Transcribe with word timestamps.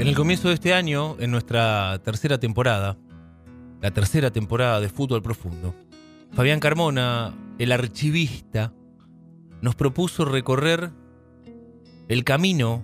En 0.00 0.08
el 0.08 0.14
comienzo 0.14 0.48
de 0.48 0.54
este 0.54 0.72
año, 0.72 1.16
en 1.20 1.30
nuestra 1.30 2.00
tercera 2.02 2.40
temporada, 2.40 2.96
la 3.82 3.90
tercera 3.90 4.30
temporada 4.30 4.80
de 4.80 4.88
Fútbol 4.88 5.22
Profundo, 5.22 5.74
Fabián 6.32 6.58
Carmona, 6.58 7.34
el 7.58 7.70
archivista, 7.70 8.72
nos 9.60 9.74
propuso 9.74 10.24
recorrer 10.24 10.90
el 12.08 12.24
camino 12.24 12.82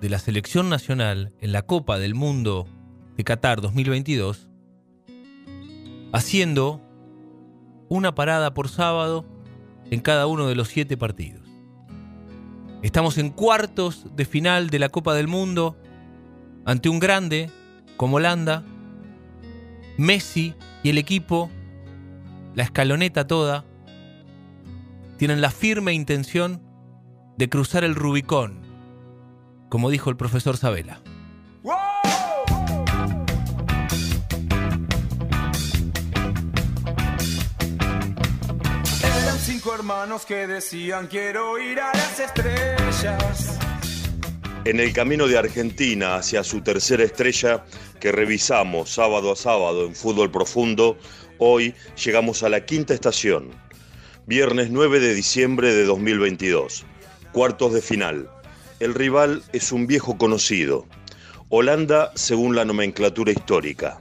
de 0.00 0.10
la 0.10 0.20
selección 0.20 0.68
nacional 0.68 1.32
en 1.40 1.50
la 1.50 1.62
Copa 1.62 1.98
del 1.98 2.14
Mundo 2.14 2.68
de 3.16 3.24
Qatar 3.24 3.60
2022, 3.60 4.48
haciendo 6.12 6.80
una 7.88 8.14
parada 8.14 8.54
por 8.54 8.68
sábado 8.68 9.24
en 9.90 10.00
cada 10.00 10.26
uno 10.26 10.46
de 10.46 10.54
los 10.54 10.68
siete 10.68 10.96
partidos. 10.96 11.48
Estamos 12.82 13.18
en 13.18 13.30
cuartos 13.30 14.06
de 14.14 14.24
final 14.24 14.70
de 14.70 14.78
la 14.78 14.88
Copa 14.88 15.14
del 15.14 15.28
Mundo 15.28 15.76
ante 16.64 16.88
un 16.88 17.00
grande 17.00 17.50
como 17.96 18.16
Holanda, 18.16 18.62
Messi 19.96 20.54
y 20.82 20.90
el 20.90 20.98
equipo, 20.98 21.50
la 22.54 22.62
escaloneta 22.62 23.26
toda, 23.26 23.64
tienen 25.16 25.40
la 25.40 25.50
firme 25.50 25.92
intención 25.92 26.62
de 27.36 27.48
cruzar 27.48 27.82
el 27.82 27.96
Rubicón, 27.96 28.60
como 29.68 29.90
dijo 29.90 30.10
el 30.10 30.16
profesor 30.16 30.56
Sabela. 30.56 31.00
Cinco 39.48 39.74
hermanos 39.74 40.26
que 40.26 40.46
decían 40.46 41.06
quiero 41.06 41.58
ir 41.58 41.80
a 41.80 41.90
las 41.94 42.20
estrellas. 42.20 43.58
En 44.66 44.78
el 44.78 44.92
camino 44.92 45.26
de 45.26 45.38
Argentina 45.38 46.16
hacia 46.16 46.44
su 46.44 46.60
tercera 46.60 47.02
estrella 47.02 47.64
que 47.98 48.12
revisamos 48.12 48.90
sábado 48.90 49.32
a 49.32 49.36
sábado 49.36 49.86
en 49.86 49.94
Fútbol 49.94 50.30
Profundo, 50.30 50.98
hoy 51.38 51.74
llegamos 52.04 52.42
a 52.42 52.50
la 52.50 52.66
quinta 52.66 52.92
estación. 52.92 53.48
Viernes 54.26 54.68
9 54.70 55.00
de 55.00 55.14
diciembre 55.14 55.72
de 55.72 55.86
2022. 55.86 56.84
Cuartos 57.32 57.72
de 57.72 57.80
final. 57.80 58.30
El 58.80 58.92
rival 58.92 59.42
es 59.54 59.72
un 59.72 59.86
viejo 59.86 60.18
conocido. 60.18 60.86
Holanda 61.48 62.12
según 62.16 62.54
la 62.54 62.66
nomenclatura 62.66 63.32
histórica. 63.32 63.98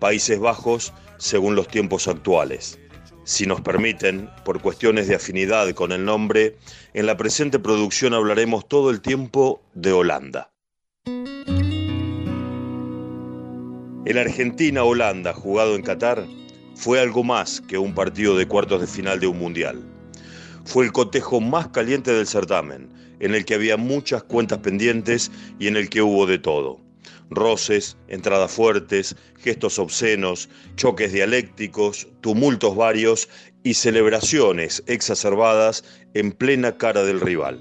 Países 0.00 0.40
Bajos 0.40 0.92
según 1.16 1.54
los 1.54 1.68
tiempos 1.68 2.08
actuales. 2.08 2.80
Si 3.24 3.46
nos 3.46 3.60
permiten, 3.60 4.30
por 4.44 4.60
cuestiones 4.60 5.06
de 5.06 5.14
afinidad 5.14 5.70
con 5.72 5.92
el 5.92 6.04
nombre, 6.04 6.56
en 6.94 7.06
la 7.06 7.16
presente 7.16 7.58
producción 7.58 8.14
hablaremos 8.14 8.66
todo 8.66 8.90
el 8.90 9.00
tiempo 9.00 9.62
de 9.74 9.92
Holanda. 9.92 10.50
El 14.06 14.18
Argentina-Holanda 14.18 15.34
jugado 15.34 15.76
en 15.76 15.82
Qatar 15.82 16.26
fue 16.74 16.98
algo 16.98 17.22
más 17.22 17.60
que 17.60 17.78
un 17.78 17.94
partido 17.94 18.36
de 18.36 18.48
cuartos 18.48 18.80
de 18.80 18.86
final 18.86 19.20
de 19.20 19.26
un 19.26 19.38
mundial. 19.38 19.84
Fue 20.64 20.84
el 20.84 20.92
cotejo 20.92 21.40
más 21.40 21.68
caliente 21.68 22.12
del 22.12 22.26
certamen, 22.26 22.88
en 23.20 23.34
el 23.34 23.44
que 23.44 23.54
había 23.54 23.76
muchas 23.76 24.22
cuentas 24.22 24.58
pendientes 24.58 25.30
y 25.58 25.68
en 25.68 25.76
el 25.76 25.90
que 25.90 26.02
hubo 26.02 26.26
de 26.26 26.38
todo 26.38 26.89
roces, 27.30 27.96
entradas 28.08 28.52
fuertes, 28.52 29.16
gestos 29.38 29.78
obscenos, 29.78 30.48
choques 30.76 31.12
dialécticos, 31.12 32.08
tumultos 32.20 32.76
varios 32.76 33.28
y 33.62 33.74
celebraciones 33.74 34.82
exacerbadas 34.86 35.84
en 36.14 36.32
plena 36.32 36.76
cara 36.76 37.04
del 37.04 37.20
rival. 37.20 37.60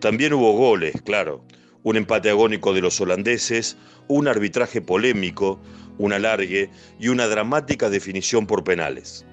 También 0.00 0.32
hubo 0.34 0.52
goles, 0.52 1.00
claro, 1.02 1.44
un 1.82 1.96
empate 1.96 2.30
agónico 2.30 2.74
de 2.74 2.80
los 2.80 3.00
holandeses, 3.00 3.76
un 4.08 4.28
arbitraje 4.28 4.80
polémico, 4.80 5.60
un 5.98 6.12
alargue 6.12 6.70
y 6.98 7.08
una 7.08 7.26
dramática 7.28 7.88
definición 7.88 8.46
por 8.46 8.64
penales. 8.64 9.24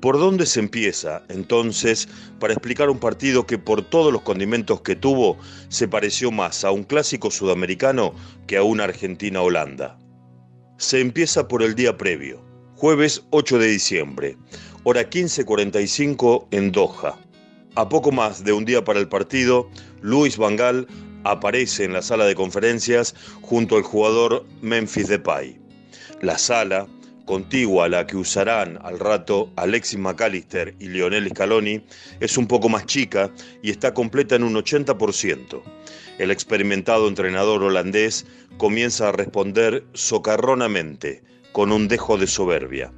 ¿Por 0.00 0.18
dónde 0.18 0.44
se 0.44 0.60
empieza, 0.60 1.22
entonces, 1.28 2.08
para 2.38 2.52
explicar 2.52 2.90
un 2.90 2.98
partido 2.98 3.46
que 3.46 3.58
por 3.58 3.82
todos 3.82 4.12
los 4.12 4.22
condimentos 4.22 4.82
que 4.82 4.94
tuvo 4.94 5.38
se 5.68 5.88
pareció 5.88 6.30
más 6.30 6.64
a 6.64 6.70
un 6.70 6.84
clásico 6.84 7.30
sudamericano 7.30 8.14
que 8.46 8.58
a 8.58 8.62
una 8.62 8.84
Argentina-Holanda? 8.84 9.98
Se 10.76 11.00
empieza 11.00 11.48
por 11.48 11.62
el 11.62 11.74
día 11.74 11.96
previo, 11.96 12.44
jueves 12.74 13.24
8 13.30 13.58
de 13.58 13.68
diciembre, 13.68 14.36
hora 14.84 15.08
15.45 15.08 16.46
en 16.50 16.72
Doha. 16.72 17.18
A 17.74 17.88
poco 17.88 18.12
más 18.12 18.44
de 18.44 18.52
un 18.52 18.66
día 18.66 18.84
para 18.84 19.00
el 19.00 19.08
partido, 19.08 19.70
Luis 20.02 20.36
Vangal 20.36 20.86
aparece 21.24 21.84
en 21.84 21.94
la 21.94 22.02
sala 22.02 22.26
de 22.26 22.34
conferencias 22.34 23.14
junto 23.40 23.76
al 23.76 23.82
jugador 23.82 24.46
Memphis 24.60 25.08
Depay. 25.08 25.58
La 26.20 26.38
sala, 26.38 26.86
contigua 27.26 27.84
a 27.84 27.88
la 27.88 28.06
que 28.06 28.16
usarán 28.16 28.78
al 28.82 28.98
rato 28.98 29.52
Alexis 29.56 29.98
McAllister 29.98 30.74
y 30.78 30.88
Lionel 30.88 31.28
Scaloni, 31.28 31.84
es 32.20 32.38
un 32.38 32.46
poco 32.46 32.70
más 32.70 32.86
chica 32.86 33.30
y 33.62 33.70
está 33.70 33.92
completa 33.92 34.36
en 34.36 34.44
un 34.44 34.54
80%. 34.54 35.60
El 36.18 36.30
experimentado 36.30 37.08
entrenador 37.08 37.62
holandés 37.62 38.26
comienza 38.56 39.08
a 39.08 39.12
responder 39.12 39.84
socarronamente, 39.92 41.22
con 41.52 41.72
un 41.72 41.88
dejo 41.88 42.16
de 42.16 42.26
soberbia. 42.26 42.92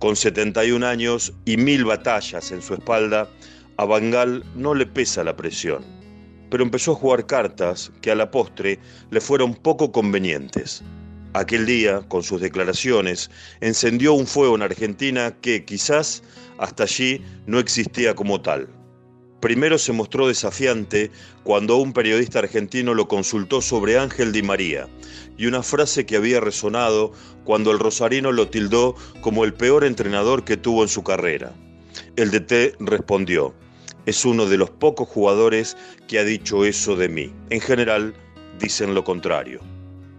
Con 0.00 0.16
71 0.16 0.84
años 0.84 1.32
y 1.44 1.56
mil 1.56 1.84
batallas 1.84 2.50
en 2.50 2.62
su 2.62 2.74
espalda, 2.74 3.28
a 3.76 3.84
Bangal 3.84 4.44
no 4.54 4.74
le 4.74 4.86
pesa 4.86 5.22
la 5.22 5.36
presión, 5.36 5.84
pero 6.50 6.62
empezó 6.62 6.92
a 6.92 6.96
jugar 6.96 7.26
cartas 7.26 7.92
que 8.00 8.10
a 8.10 8.14
la 8.14 8.30
postre 8.30 8.78
le 9.10 9.20
fueron 9.20 9.54
poco 9.54 9.92
convenientes. 9.92 10.82
Aquel 11.32 11.64
día, 11.64 12.00
con 12.08 12.24
sus 12.24 12.40
declaraciones, 12.40 13.30
encendió 13.60 14.14
un 14.14 14.26
fuego 14.26 14.56
en 14.56 14.62
Argentina 14.62 15.32
que 15.40 15.64
quizás 15.64 16.24
hasta 16.58 16.82
allí 16.82 17.22
no 17.46 17.60
existía 17.60 18.16
como 18.16 18.40
tal. 18.40 18.68
Primero 19.40 19.78
se 19.78 19.92
mostró 19.92 20.26
desafiante 20.26 21.12
cuando 21.44 21.76
un 21.76 21.92
periodista 21.92 22.40
argentino 22.40 22.94
lo 22.94 23.06
consultó 23.06 23.62
sobre 23.62 23.96
Ángel 23.96 24.32
Di 24.32 24.42
María 24.42 24.88
y 25.38 25.46
una 25.46 25.62
frase 25.62 26.04
que 26.04 26.16
había 26.16 26.40
resonado 26.40 27.12
cuando 27.44 27.70
el 27.70 27.78
rosarino 27.78 28.32
lo 28.32 28.48
tildó 28.48 28.96
como 29.20 29.44
el 29.44 29.54
peor 29.54 29.84
entrenador 29.84 30.44
que 30.44 30.56
tuvo 30.56 30.82
en 30.82 30.88
su 30.88 31.04
carrera. 31.04 31.54
El 32.16 32.32
DT 32.32 32.76
respondió, 32.80 33.54
es 34.04 34.24
uno 34.24 34.46
de 34.46 34.58
los 34.58 34.70
pocos 34.70 35.08
jugadores 35.08 35.76
que 36.08 36.18
ha 36.18 36.24
dicho 36.24 36.64
eso 36.64 36.96
de 36.96 37.08
mí. 37.08 37.32
En 37.50 37.60
general, 37.60 38.14
dicen 38.58 38.94
lo 38.94 39.04
contrario. 39.04 39.60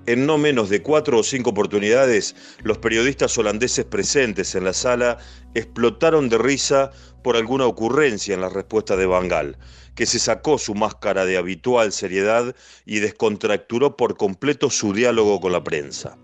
En 0.08 0.26
no 0.26 0.40
menos 0.40 0.70
de 0.70 0.82
cuatro 0.82 1.20
o 1.20 1.24
cinco 1.24 1.52
oportunidades, 1.52 2.36
los 2.64 2.80
periodistas 2.80 3.38
holandeses 3.38 3.86
presentes 3.86 4.56
en 4.56 4.64
la 4.64 4.74
sala 4.74 5.20
explotaron 5.54 6.28
de 6.28 6.40
risa 6.40 6.92
por 7.24 7.38
alguna 7.38 7.68
ocurrencia 7.68 8.34
en 8.34 8.42
la 8.42 8.50
respuesta 8.50 8.96
de 8.96 9.06
Bangal, 9.06 9.60
que 9.94 10.08
se 10.08 10.18
sacó 10.18 10.58
su 10.58 10.74
máscara 10.74 11.26
de 11.26 11.38
habitual 11.38 11.92
seriedad 11.92 12.56
y 12.84 12.98
descontracturó 12.98 13.96
por 13.96 14.18
completo 14.18 14.72
su 14.72 14.92
diálogo 14.92 15.40
con 15.40 15.52
la 15.52 15.64
prensa. 15.64 16.18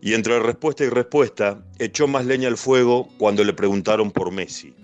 Y 0.00 0.14
entre 0.14 0.40
respuesta 0.40 0.84
y 0.84 0.88
respuesta, 0.88 1.62
echó 1.78 2.08
más 2.08 2.26
leña 2.26 2.48
al 2.48 2.56
fuego 2.56 3.08
cuando 3.16 3.44
le 3.44 3.52
preguntaron 3.52 4.10
por 4.10 4.32
Messi 4.32 4.74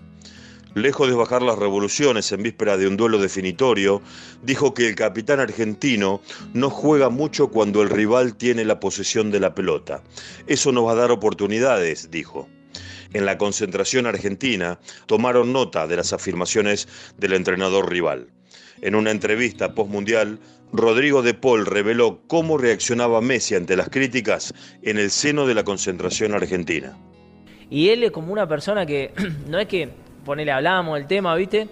lejos 0.81 1.09
de 1.09 1.15
bajar 1.15 1.41
las 1.41 1.57
revoluciones 1.57 2.31
en 2.31 2.43
víspera 2.43 2.77
de 2.77 2.87
un 2.87 2.97
duelo 2.97 3.19
definitorio, 3.19 4.01
dijo 4.43 4.73
que 4.73 4.87
el 4.87 4.95
capitán 4.95 5.39
argentino 5.39 6.21
no 6.53 6.69
juega 6.69 7.09
mucho 7.09 7.49
cuando 7.49 7.81
el 7.81 7.89
rival 7.89 8.35
tiene 8.35 8.65
la 8.65 8.79
posesión 8.79 9.31
de 9.31 9.39
la 9.39 9.55
pelota. 9.55 10.03
Eso 10.47 10.71
nos 10.71 10.85
va 10.85 10.93
a 10.93 10.95
dar 10.95 11.11
oportunidades, 11.11 12.11
dijo. 12.11 12.47
En 13.13 13.25
la 13.25 13.37
concentración 13.37 14.05
argentina 14.05 14.79
tomaron 15.05 15.53
nota 15.53 15.87
de 15.87 15.95
las 15.95 16.13
afirmaciones 16.13 16.87
del 17.17 17.33
entrenador 17.33 17.89
rival. 17.89 18.27
En 18.81 18.95
una 18.95 19.11
entrevista 19.11 19.73
postmundial, 19.73 20.39
Rodrigo 20.73 21.21
de 21.21 21.33
Paul 21.33 21.65
reveló 21.65 22.21
cómo 22.27 22.57
reaccionaba 22.57 23.21
Messi 23.21 23.55
ante 23.55 23.75
las 23.75 23.89
críticas 23.89 24.53
en 24.81 24.97
el 24.97 25.09
seno 25.09 25.47
de 25.47 25.55
la 25.55 25.63
concentración 25.63 26.33
argentina. 26.33 26.97
Y 27.69 27.89
él 27.89 28.03
es 28.03 28.11
como 28.11 28.31
una 28.31 28.47
persona 28.47 28.85
que 28.85 29.11
no 29.47 29.59
es 29.59 29.67
que 29.67 29.89
ponele, 30.27 30.51
hablábamos 30.51 30.99
del 30.99 31.07
tema, 31.07 31.33
¿viste? 31.35 31.69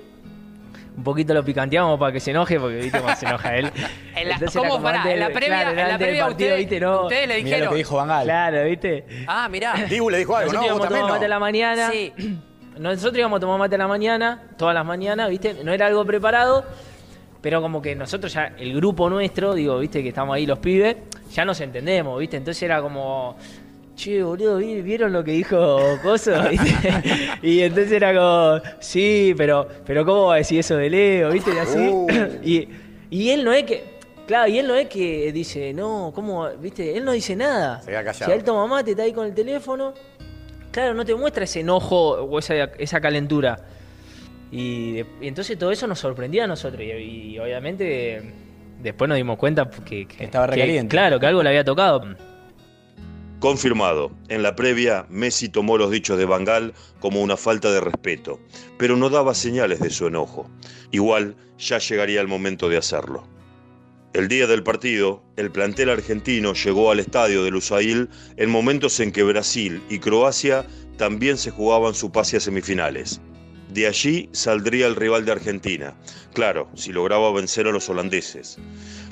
Un 0.97 1.03
poquito 1.03 1.33
lo 1.33 1.43
picanteamos 1.43 1.99
para 1.99 2.13
que 2.13 2.21
se 2.21 2.31
enoje, 2.31 2.57
porque 2.57 2.77
viste 2.77 3.01
cómo 3.01 3.13
se 3.13 3.25
enoja 3.25 3.53
él. 3.57 3.69
en 4.15 4.29
la, 4.29 4.39
¿Cómo 4.39 4.81
para? 4.81 5.11
En 5.11 5.19
la 5.19 5.29
previa, 5.29 5.69
en 5.71 5.89
la 5.89 5.97
previa 5.97 6.27
usted, 6.27 6.57
¿viste? 6.57 6.79
No, 6.79 7.01
ustedes 7.03 7.27
le 7.27 7.35
dijeron. 7.35 7.65
lo 7.65 7.71
que 7.71 7.77
dijo 7.77 7.97
Bangal. 7.97 8.23
Claro, 8.23 8.63
¿viste? 8.63 9.05
Ah, 9.27 9.49
mirá. 9.49 9.73
Dibu 9.89 10.09
le 10.09 10.19
dijo 10.19 10.37
algo, 10.37 10.53
Nosotros 10.53 10.61
¿no? 10.61 10.67
íbamos 10.67 10.85
a 10.85 10.89
tomar 10.89 11.11
mate 11.11 11.25
a 11.25 11.27
la 11.27 11.39
mañana. 11.39 11.91
Sí. 11.91 12.13
Nosotros 12.79 13.17
íbamos 13.17 13.37
a 13.37 13.39
tomar 13.41 13.59
mate 13.59 13.75
a 13.75 13.77
la 13.77 13.87
mañana, 13.87 14.43
todas 14.57 14.73
las 14.73 14.85
mañanas, 14.85 15.29
¿viste? 15.29 15.57
No 15.61 15.73
era 15.73 15.87
algo 15.87 16.05
preparado, 16.05 16.63
pero 17.41 17.61
como 17.61 17.81
que 17.81 17.95
nosotros 17.95 18.33
ya, 18.33 18.53
el 18.57 18.73
grupo 18.73 19.09
nuestro, 19.09 19.53
digo, 19.53 19.79
¿viste? 19.79 20.01
Que 20.01 20.09
estamos 20.09 20.35
ahí 20.35 20.45
los 20.45 20.59
pibes, 20.59 20.95
ya 21.31 21.45
nos 21.45 21.59
entendemos, 21.61 22.19
¿viste? 22.19 22.37
Entonces 22.37 22.63
era 22.63 22.81
como 22.81 23.37
che, 23.95 24.23
boludo, 24.23 24.57
¿vieron 24.57 25.13
lo 25.13 25.23
que 25.23 25.31
dijo 25.31 25.79
Coso? 26.03 26.33
y 27.41 27.61
entonces 27.61 27.91
era 27.91 28.13
como, 28.13 28.61
sí, 28.79 29.33
pero, 29.37 29.67
pero 29.85 30.05
¿cómo 30.05 30.25
va 30.27 30.35
a 30.35 30.37
decir 30.37 30.59
eso 30.59 30.77
de 30.77 30.89
Leo? 30.89 31.31
¿Viste? 31.31 31.53
Y 31.53 31.57
así. 31.57 31.79
Uh. 31.79 32.07
Y, 32.43 32.67
y 33.09 33.29
él 33.29 33.43
no 33.43 33.51
es 33.53 33.63
que, 33.63 33.83
claro, 34.27 34.47
y 34.49 34.59
él 34.59 34.67
no 34.67 34.75
es 34.75 34.87
que 34.87 35.31
dice, 35.31 35.73
no, 35.73 36.11
¿cómo? 36.13 36.47
¿Viste? 36.59 36.97
Él 36.97 37.05
no 37.05 37.11
dice 37.11 37.35
nada. 37.35 37.81
Se 37.81 37.91
callado. 37.91 38.25
Si 38.25 38.31
él 38.31 38.43
toma 38.43 38.67
mate, 38.67 38.91
está 38.91 39.03
ahí 39.03 39.13
con 39.13 39.25
el 39.25 39.33
teléfono, 39.33 39.93
claro, 40.71 40.93
no 40.93 41.05
te 41.05 41.15
muestra 41.15 41.45
ese 41.45 41.61
enojo 41.61 42.11
o 42.11 42.39
esa, 42.39 42.55
esa 42.77 42.99
calentura. 42.99 43.65
Y, 44.51 45.03
entonces 45.21 45.57
todo 45.57 45.71
eso 45.71 45.87
nos 45.87 45.99
sorprendía 45.99 46.43
a 46.43 46.47
nosotros. 46.47 46.81
Y, 46.81 47.37
obviamente 47.39 48.33
después 48.81 49.09
nos 49.09 49.17
dimos 49.17 49.37
cuenta 49.37 49.69
que, 49.85 50.07
estaba 50.19 50.47
recaliente. 50.47 50.91
Claro, 50.91 51.19
que 51.19 51.25
algo 51.25 51.41
le 51.41 51.49
había 51.49 51.63
tocado. 51.63 52.03
Confirmado. 53.39 54.11
En 54.29 54.43
la 54.43 54.55
previa, 54.55 55.05
Messi 55.09 55.49
tomó 55.49 55.77
los 55.77 55.91
dichos 55.91 56.17
de 56.17 56.25
Bangal 56.25 56.73
como 56.99 57.21
una 57.21 57.35
falta 57.35 57.69
de 57.71 57.81
respeto, 57.81 58.39
pero 58.77 58.95
no 58.95 59.09
daba 59.09 59.35
señales 59.35 59.79
de 59.79 59.89
su 59.89 60.07
enojo. 60.07 60.49
Igual 60.91 61.35
ya 61.57 61.77
llegaría 61.79 62.21
el 62.21 62.27
momento 62.27 62.69
de 62.69 62.77
hacerlo. 62.77 63.27
El 64.13 64.29
día 64.29 64.47
del 64.47 64.63
partido, 64.63 65.21
el 65.35 65.51
plantel 65.51 65.89
argentino 65.89 66.53
llegó 66.53 66.89
al 66.89 67.01
estadio 67.01 67.43
de 67.43 67.51
Lusail 67.51 68.07
en 68.37 68.49
momentos 68.49 69.01
en 69.01 69.11
que 69.11 69.23
Brasil 69.23 69.83
y 69.89 69.99
Croacia 69.99 70.65
también 70.97 71.37
se 71.37 71.51
jugaban 71.51 71.93
su 71.93 72.13
pase 72.13 72.37
a 72.37 72.39
semifinales. 72.39 73.19
De 73.73 73.87
allí 73.87 74.29
saldría 74.31 74.87
el 74.87 74.95
rival 74.95 75.25
de 75.25 75.33
Argentina, 75.33 75.93
claro, 76.33 76.69
si 76.75 76.93
lograba 76.93 77.33
vencer 77.33 77.67
a 77.67 77.71
los 77.71 77.89
holandeses. 77.89 78.57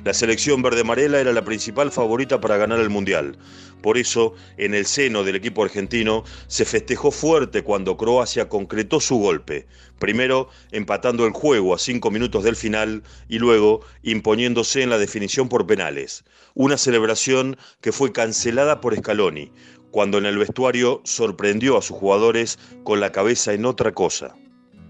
La 0.03 0.13
selección 0.13 0.61
verde-amarela 0.61 1.21
era 1.21 1.31
la 1.31 1.45
principal 1.45 1.89
favorita 1.89 2.41
para 2.41 2.57
ganar 2.57 2.79
el 2.79 2.89
Mundial. 2.89 3.38
Por 3.81 3.97
eso, 3.97 4.33
en 4.57 4.73
el 4.73 4.85
seno 4.85 5.23
del 5.23 5.38
equipo 5.38 5.63
argentino, 5.63 6.25
se 6.47 6.65
festejó 6.65 7.09
fuerte 7.09 7.63
cuando 7.63 7.95
Croacia 7.95 8.50
concretó 8.50 9.00
su 9.00 9.15
golpe, 9.15 9.65
primero 10.00 10.50
empatando 10.73 11.25
el 11.25 11.31
juego 11.31 11.73
a 11.73 11.79
cinco 11.79 12.11
minutos 12.11 12.44
del 12.44 12.57
final 12.57 13.03
y 13.29 13.39
luego 13.39 13.79
imponiéndose 14.01 14.83
en 14.83 14.89
la 14.89 14.97
definición 14.97 15.47
por 15.47 15.65
penales. 15.65 16.25
Una 16.53 16.77
celebración 16.77 17.56
que 17.79 17.94
fue 17.94 18.11
cancelada 18.11 18.81
por 18.81 18.97
Scaloni, 18.97 19.53
cuando 19.89 20.17
en 20.17 20.25
el 20.25 20.38
vestuario 20.38 21.01
sorprendió 21.06 21.77
a 21.77 21.81
sus 21.81 21.95
jugadores 21.95 22.59
con 22.83 22.99
la 22.99 23.13
cabeza 23.13 23.53
en 23.53 23.65
otra 23.65 23.94
cosa. 23.94 24.35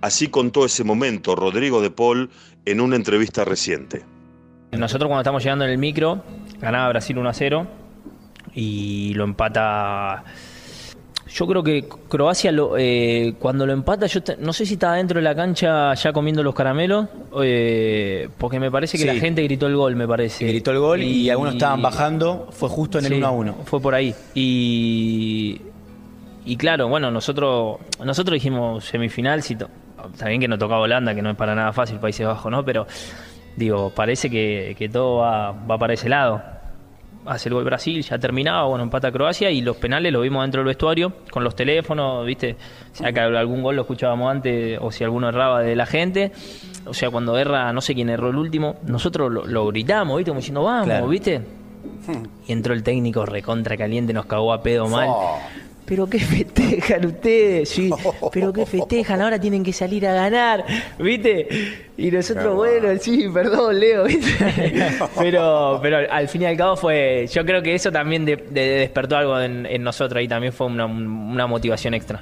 Así 0.01 0.27
contó 0.27 0.66
ese 0.66 0.83
momento 0.83 1.36
Rodrigo 1.36 1.81
de 1.81 1.92
Paul 1.92 2.31
en 2.66 2.81
una 2.81 2.95
entrevista 2.95 3.45
reciente. 3.45 4.06
Nosotros 4.78 5.08
cuando 5.08 5.22
estamos 5.22 5.44
llegando 5.44 5.66
en 5.66 5.72
el 5.72 5.78
micro, 5.78 6.24
ganaba 6.60 6.90
Brasil 6.90 7.18
1 7.18 7.30
a 7.30 7.34
0 7.34 7.68
y 8.56 9.14
lo 9.14 9.24
empata... 9.24 10.24
Yo 11.28 11.48
creo 11.48 11.64
que 11.64 11.88
Croacia 12.10 12.52
lo, 12.52 12.78
eh, 12.78 13.34
cuando 13.40 13.66
lo 13.66 13.74
empata, 13.74 14.06
yo 14.06 14.20
no 14.38 14.54
sé 14.54 14.68
si 14.68 14.74
estaba 14.74 14.98
dentro 14.98 15.18
de 15.18 15.24
la 15.24 15.34
cancha 15.34 15.96
ya 15.96 16.14
comiendo 16.14 16.44
los 16.44 16.54
caramelos, 16.54 17.08
eh, 17.42 18.30
porque 18.38 18.60
me 18.60 18.70
parece 18.70 19.00
que 19.00 19.06
la 19.06 19.16
gente 19.16 19.42
gritó 19.42 19.66
el 19.66 19.75
gol, 19.75 19.96
me 19.96 20.08
parece. 20.08 20.46
Gritó 20.46 20.70
el 20.70 20.78
gol 20.78 21.02
y, 21.02 21.31
algunos 21.31 21.56
estaban 21.56 21.81
bajando, 21.81 22.50
fue 22.52 22.69
justo 22.69 23.00
en 23.00 23.06
el 23.06 23.14
1 23.14 23.28
a 23.28 23.31
1. 23.31 23.56
Fue 23.66 23.81
por 23.81 23.96
ahí. 23.96 24.14
Y, 24.36 25.60
y 26.46 26.56
claro, 26.56 26.88
bueno, 26.88 27.10
nosotros 27.10 27.80
nosotros 28.04 28.36
dijimos 28.36 28.86
semifinal, 28.86 29.42
si 29.42 29.58
Está 30.12 30.28
bien 30.28 30.42
que 30.42 30.48
no 30.48 30.58
tocaba 30.58 30.81
Holanda, 30.81 31.16
que 31.16 31.22
no 31.22 31.31
es 31.31 31.36
para 31.36 31.56
nada 31.56 31.72
fácil 31.72 31.98
Países 32.00 32.28
Bajos, 32.28 32.52
¿no? 32.52 32.66
Pero 32.66 32.86
digo, 33.56 33.92
parece 33.92 34.30
que, 34.30 34.90
todo 34.92 35.18
va, 35.18 35.52
va, 35.52 35.78
para 35.78 35.94
ese 35.94 36.10
lado. 36.10 36.42
Hace 37.26 37.48
el 37.48 37.56
gol 37.56 37.64
Brasil, 37.64 38.02
ya 38.02 38.20
terminaba, 38.20 38.66
bueno, 38.66 38.84
empata 38.84 39.10
Croacia 39.10 39.50
y 39.50 39.62
los 39.62 39.78
penales 39.78 40.12
lo 40.12 40.20
vimos 40.22 40.44
dentro 40.44 40.60
del 40.60 40.68
vestuario 40.68 41.14
con 41.32 41.44
los 41.44 41.56
teléfonos, 41.56 42.26
¿viste? 42.26 42.58
O 42.92 42.96
sea, 42.96 43.14
que 43.14 43.22
algún 43.22 43.64
gol 43.64 43.78
lo 43.78 43.84
escuchábamos 43.84 44.30
antes 44.30 44.78
o 44.82 44.92
si 44.92 45.06
alguno 45.06 45.30
erraba 45.30 45.62
de 45.62 45.74
la 45.76 45.86
gente. 45.86 46.34
O 46.86 46.94
sea, 46.94 47.10
cuando 47.10 47.38
erra, 47.38 47.72
no 47.72 47.80
sé 47.80 47.96
quién 47.96 48.10
erró 48.10 48.30
el 48.30 48.36
último, 48.36 48.76
nosotros 48.86 49.32
lo, 49.32 49.68
gritamos, 49.68 50.18
¿viste? 50.18 50.32
Como 50.32 50.40
diciendo, 50.40 50.64
vamos, 50.64 51.10
¿viste? 51.10 51.42
Y 52.48 52.52
entró 52.52 52.74
el 52.74 52.84
técnico 52.84 53.26
recontra 53.26 53.78
caliente, 53.78 54.12
nos 54.12 54.26
cagó 54.26 54.52
a 54.52 54.62
pedo 54.62 54.88
mal. 54.88 55.10
Pero 55.85 56.07
qué 56.07 56.19
festejan 56.19 57.06
ustedes, 57.06 57.69
sí, 57.69 57.89
pero 58.31 58.53
qué 58.53 58.65
festejan, 58.65 59.21
ahora 59.21 59.39
tienen 59.39 59.63
que 59.63 59.74
salir 59.74 60.07
a 60.07 60.13
ganar, 60.13 60.65
¿vite? 60.97 61.47
Y 61.97 62.09
nosotros, 62.09 62.56
bueno, 62.56 62.88
sí, 63.00 63.27
perdón, 63.33 63.80
Leo, 63.80 64.06
¿viste? 64.06 64.31
Pero, 65.19 65.80
pero 65.81 65.97
al 66.09 66.27
fin 66.27 66.41
y 66.41 66.45
al 66.45 66.57
cabo 66.57 66.75
fue, 66.75 67.27
yo 67.31 67.45
creo 67.45 67.62
que 67.62 67.75
eso 67.75 67.91
también 67.91 68.25
despertó 68.25 69.15
algo 69.18 69.39
en, 69.39 69.83
nosotros 69.83 70.24
y 70.24 70.27
también 70.27 70.53
fue 70.53 70.68
una 70.68 71.47
motivación 71.47 71.94
extra. 71.94 72.21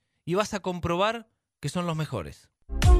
y 0.25 0.35
vas 0.35 0.53
a 0.53 0.59
comprobar 0.59 1.27
que 1.59 1.69
son 1.69 1.85
los 1.85 1.95
mejores. 1.95 2.51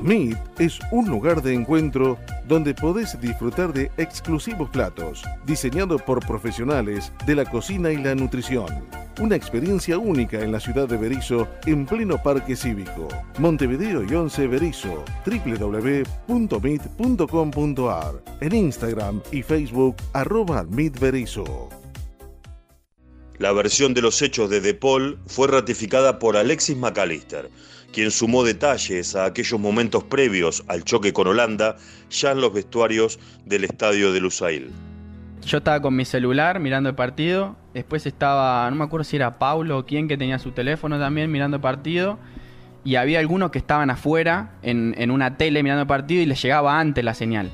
Meet 0.01 0.37
es 0.59 0.79
un 0.91 1.07
lugar 1.07 1.41
de 1.41 1.53
encuentro 1.53 2.17
donde 2.47 2.73
podés 2.73 3.19
disfrutar 3.21 3.71
de 3.71 3.91
exclusivos 3.97 4.69
platos, 4.69 5.23
diseñados 5.45 6.01
por 6.01 6.25
profesionales 6.25 7.13
de 7.25 7.35
la 7.35 7.45
cocina 7.45 7.91
y 7.91 7.97
la 7.97 8.15
nutrición. 8.15 8.65
Una 9.19 9.35
experiencia 9.35 9.99
única 9.99 10.39
en 10.41 10.51
la 10.51 10.59
ciudad 10.59 10.87
de 10.87 10.97
Berizo, 10.97 11.47
en 11.65 11.85
pleno 11.85 12.17
parque 12.17 12.55
cívico. 12.55 13.07
Montevideo 13.37 14.03
y 14.03 14.15
11 14.15 14.47
Berizo, 14.47 15.05
www.meet.com.ar, 15.25 16.23
en 18.39 18.55
Instagram 18.55 19.21
y 19.31 19.43
Facebook, 19.43 19.97
arroba 20.13 20.63
Meet 20.63 20.99
la 23.41 23.51
versión 23.51 23.95
de 23.95 24.03
los 24.03 24.21
hechos 24.21 24.51
de 24.51 24.61
De 24.61 24.75
Paul 24.75 25.17
fue 25.25 25.47
ratificada 25.47 26.19
por 26.19 26.37
Alexis 26.37 26.77
McAllister, 26.77 27.49
quien 27.91 28.11
sumó 28.11 28.43
detalles 28.43 29.15
a 29.15 29.25
aquellos 29.25 29.59
momentos 29.59 30.03
previos 30.03 30.63
al 30.67 30.83
choque 30.83 31.11
con 31.11 31.27
Holanda 31.27 31.75
ya 32.11 32.33
en 32.33 32.39
los 32.39 32.53
vestuarios 32.53 33.19
del 33.43 33.63
estadio 33.63 34.13
de 34.13 34.19
Lusail. 34.19 34.69
Yo 35.43 35.57
estaba 35.57 35.81
con 35.81 35.95
mi 35.95 36.05
celular 36.05 36.59
mirando 36.59 36.89
el 36.89 36.93
partido, 36.93 37.55
después 37.73 38.05
estaba, 38.05 38.69
no 38.69 38.75
me 38.75 38.83
acuerdo 38.83 39.05
si 39.05 39.15
era 39.15 39.39
Paulo 39.39 39.79
o 39.79 39.85
quién 39.87 40.07
que 40.07 40.17
tenía 40.17 40.37
su 40.37 40.51
teléfono 40.51 40.99
también 40.99 41.31
mirando 41.31 41.57
el 41.57 41.61
partido, 41.61 42.19
y 42.83 42.93
había 42.93 43.17
algunos 43.17 43.49
que 43.49 43.57
estaban 43.57 43.89
afuera 43.89 44.51
en, 44.61 44.93
en 44.99 45.09
una 45.09 45.37
tele 45.37 45.63
mirando 45.63 45.81
el 45.81 45.87
partido 45.87 46.21
y 46.21 46.27
les 46.27 46.39
llegaba 46.39 46.79
antes 46.79 47.03
la 47.03 47.15
señal. 47.15 47.49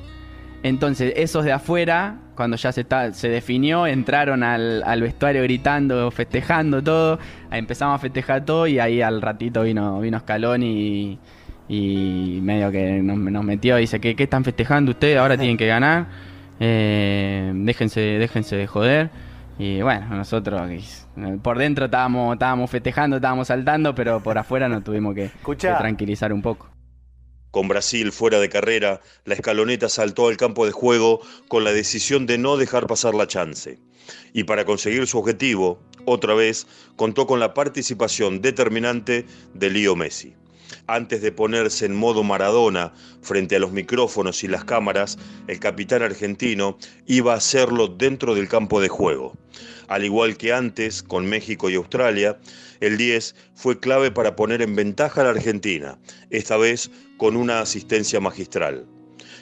Entonces, 0.67 1.13
esos 1.15 1.45
de 1.45 1.53
afuera, 1.53 2.17
cuando 2.35 2.57
ya 2.57 2.71
se, 2.71 2.83
definió, 3.29 3.87
entraron 3.87 4.43
al, 4.43 5.01
vestuario 5.01 5.41
gritando, 5.43 6.11
festejando 6.11 6.83
todo. 6.83 7.19
Empezamos 7.51 7.95
a 7.95 7.99
festejar 7.99 8.43
todo 8.43 8.67
y 8.67 8.79
ahí 8.79 9.01
al 9.01 9.21
ratito 9.21 9.63
vino, 9.63 9.99
vino 9.99 10.19
Scaloni 10.19 11.17
y, 11.69 12.39
medio 12.41 12.71
que 12.71 13.01
nos, 13.01 13.43
metió. 13.43 13.77
Dice, 13.77 13.99
¿qué, 13.99 14.15
¿qué, 14.15 14.23
están 14.23 14.43
festejando 14.43 14.91
ustedes? 14.91 15.17
Ahora 15.17 15.37
tienen 15.37 15.57
que 15.57 15.67
ganar. 15.67 16.07
Eh, 16.59 17.51
déjense, 17.55 18.01
déjense 18.01 18.55
de 18.55 18.67
joder. 18.67 19.09
Y 19.59 19.81
bueno, 19.81 20.07
nosotros 20.09 20.61
por 21.41 21.57
dentro 21.57 21.85
estábamos, 21.85 22.33
estábamos 22.33 22.69
festejando, 22.69 23.15
estábamos 23.15 23.47
saltando, 23.47 23.95
pero 23.95 24.19
por 24.21 24.37
afuera 24.37 24.69
nos 24.69 24.83
tuvimos 24.83 25.15
que, 25.15 25.31
tranquilizar 25.57 26.31
un 26.31 26.41
poco. 26.41 26.69
Con 27.51 27.67
Brasil 27.67 28.11
fuera 28.11 28.39
de 28.39 28.49
carrera, 28.49 29.01
la 29.25 29.33
escaloneta 29.33 29.89
saltó 29.89 30.27
al 30.27 30.37
campo 30.37 30.65
de 30.65 30.71
juego 30.71 31.21
con 31.47 31.63
la 31.63 31.71
decisión 31.71 32.25
de 32.25 32.37
no 32.37 32.57
dejar 32.57 32.87
pasar 32.87 33.15
la 33.15 33.27
chance. 33.27 33.79
Y 34.33 34.43
para 34.43 34.65
conseguir 34.65 35.07
su 35.07 35.17
objetivo, 35.17 35.79
otra 36.05 36.33
vez, 36.33 36.67
contó 36.95 37.27
con 37.27 37.39
la 37.39 37.53
participación 37.53 38.41
determinante 38.41 39.25
de 39.53 39.69
Leo 39.69 39.95
Messi 39.95 40.35
antes 40.87 41.21
de 41.21 41.31
ponerse 41.31 41.85
en 41.85 41.95
modo 41.95 42.23
Maradona 42.23 42.93
frente 43.21 43.55
a 43.55 43.59
los 43.59 43.71
micrófonos 43.71 44.43
y 44.43 44.47
las 44.47 44.65
cámaras, 44.65 45.17
el 45.47 45.59
capitán 45.59 46.03
argentino 46.03 46.77
iba 47.05 47.33
a 47.33 47.37
hacerlo 47.37 47.87
dentro 47.87 48.35
del 48.35 48.47
campo 48.47 48.81
de 48.81 48.89
juego. 48.89 49.33
Al 49.87 50.03
igual 50.03 50.37
que 50.37 50.53
antes, 50.53 51.01
con 51.03 51.25
México 51.27 51.69
y 51.69 51.75
Australia, 51.75 52.37
el 52.79 52.97
10 52.97 53.35
fue 53.55 53.79
clave 53.79 54.11
para 54.11 54.35
poner 54.35 54.61
en 54.61 54.75
ventaja 54.75 55.21
a 55.21 55.23
la 55.25 55.29
Argentina, 55.31 55.97
esta 56.29 56.57
vez 56.57 56.91
con 57.17 57.35
una 57.35 57.61
asistencia 57.61 58.19
magistral. 58.19 58.85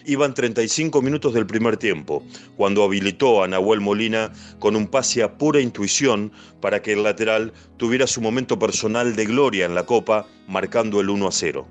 Iban 0.05 0.33
35 0.33 1.01
minutos 1.01 1.33
del 1.33 1.47
primer 1.47 1.77
tiempo, 1.77 2.24
cuando 2.55 2.83
habilitó 2.83 3.43
a 3.43 3.47
Nahuel 3.47 3.81
Molina 3.81 4.31
con 4.59 4.75
un 4.75 4.88
pase 4.88 5.24
a 5.24 5.38
pura 5.38 5.59
intuición 5.59 6.31
para 6.62 6.81
que 6.81 6.93
el 6.93 7.03
lateral 7.03 7.53
tuviera 7.77 8.05
su 8.05 8.21
momento 8.21 8.59
personal 8.59 9.15
de 9.15 9.25
gloria 9.25 9.65
en 9.65 9.74
la 9.74 9.85
Copa, 9.85 10.27
marcando 10.47 11.01
el 11.01 11.09
1 11.09 11.27
a 11.27 11.31
0 11.31 11.67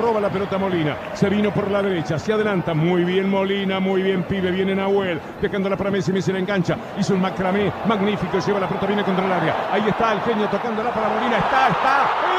roba 0.00 0.20
la 0.20 0.30
pelota 0.30 0.58
Molina, 0.58 0.96
se 1.14 1.28
vino 1.28 1.52
por 1.52 1.70
la 1.70 1.82
derecha, 1.82 2.18
se 2.18 2.32
adelanta, 2.32 2.74
muy 2.74 3.04
bien 3.04 3.28
Molina, 3.28 3.80
muy 3.80 4.02
bien 4.02 4.22
Pibe, 4.24 4.50
viene 4.50 4.74
Nahuel, 4.74 5.20
dejándola 5.40 5.76
para 5.76 5.90
Messi, 5.90 6.12
Messi 6.12 6.32
la 6.32 6.38
engancha, 6.38 6.76
hizo 6.98 7.14
un 7.14 7.20
macramé 7.20 7.72
magnífico, 7.86 8.38
lleva 8.38 8.60
la 8.60 8.68
pelota, 8.68 8.86
viene 8.86 9.04
contra 9.04 9.26
el 9.26 9.32
área, 9.32 9.68
ahí 9.72 9.88
está 9.88 10.12
el 10.12 10.20
genio 10.20 10.48
tocándola 10.48 10.92
para 10.94 11.08
Molina, 11.08 11.38
está, 11.38 11.68
está, 11.68 12.31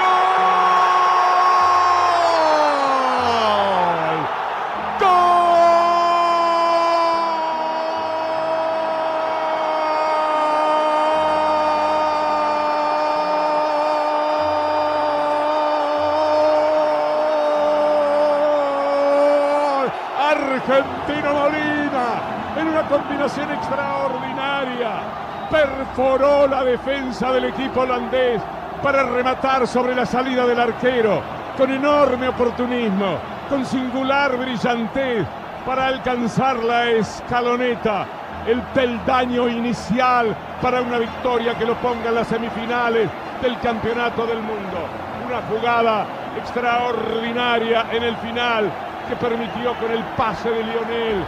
Perforó 25.96 26.48
la 26.48 26.64
defensa 26.64 27.32
del 27.34 27.46
equipo 27.46 27.82
holandés 27.82 28.42
para 28.82 29.04
rematar 29.04 29.68
sobre 29.68 29.94
la 29.94 30.08
salida 30.08 30.44
del 30.48 30.60
arquero 30.60 31.22
con 31.56 31.72
enorme 31.72 32.30
oportunismo, 32.30 33.20
con 33.48 33.64
singular 33.64 34.36
brillantez 34.36 35.24
para 35.64 35.86
alcanzar 35.86 36.58
la 36.64 36.90
escaloneta, 36.90 38.08
el 38.48 38.60
peldaño 38.74 39.48
inicial 39.48 40.36
para 40.64 40.82
una 40.82 40.98
victoria 40.98 41.54
que 41.60 41.66
lo 41.66 41.76
ponga 41.76 42.10
en 42.10 42.16
las 42.16 42.28
semifinales 42.28 43.08
del 43.40 43.60
Campeonato 43.60 44.26
del 44.26 44.42
Mundo. 44.42 44.80
Una 45.28 45.44
jugada 45.44 46.08
extraordinaria 46.42 47.86
en 47.92 48.02
el 48.02 48.18
final 48.18 48.72
que 49.08 49.16
permitió 49.16 49.76
con 49.76 49.92
el 49.92 50.04
pase 50.18 50.50
de 50.50 50.64
Lionel 50.64 51.24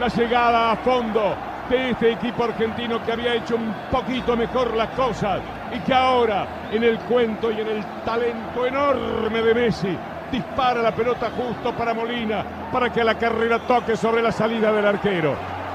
la 0.00 0.08
llegada 0.08 0.72
a 0.72 0.76
fondo 0.76 1.47
de 1.76 1.90
este 1.90 2.12
equipo 2.12 2.44
argentino 2.44 3.04
que 3.04 3.12
había 3.12 3.34
hecho 3.34 3.56
un 3.56 3.74
poquito 3.90 4.36
mejor 4.36 4.74
las 4.74 4.88
cosas 4.90 5.40
y 5.74 5.78
que 5.80 5.92
ahora 5.92 6.46
en 6.72 6.82
el 6.82 6.98
cuento 7.00 7.50
y 7.50 7.60
en 7.60 7.68
el 7.68 7.84
talento 8.04 8.66
enorme 8.66 9.42
de 9.42 9.54
Messi 9.54 9.96
dispara 10.32 10.82
la 10.82 10.92
pelota 10.92 11.30
justo 11.36 11.72
para 11.74 11.94
Molina 11.94 12.44
para 12.72 12.90
que 12.90 13.04
la 13.04 13.16
carrera 13.16 13.58
toque 13.60 13.96
sobre 13.96 14.22
la 14.22 14.32
salida 14.32 14.72
del 14.72 14.86
arquero. 14.86 15.34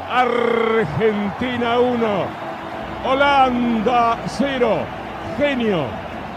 Argentina 0.09 1.79
1, 1.79 2.07
Holanda 3.05 4.17
0, 4.25 4.77
genio 5.38 5.85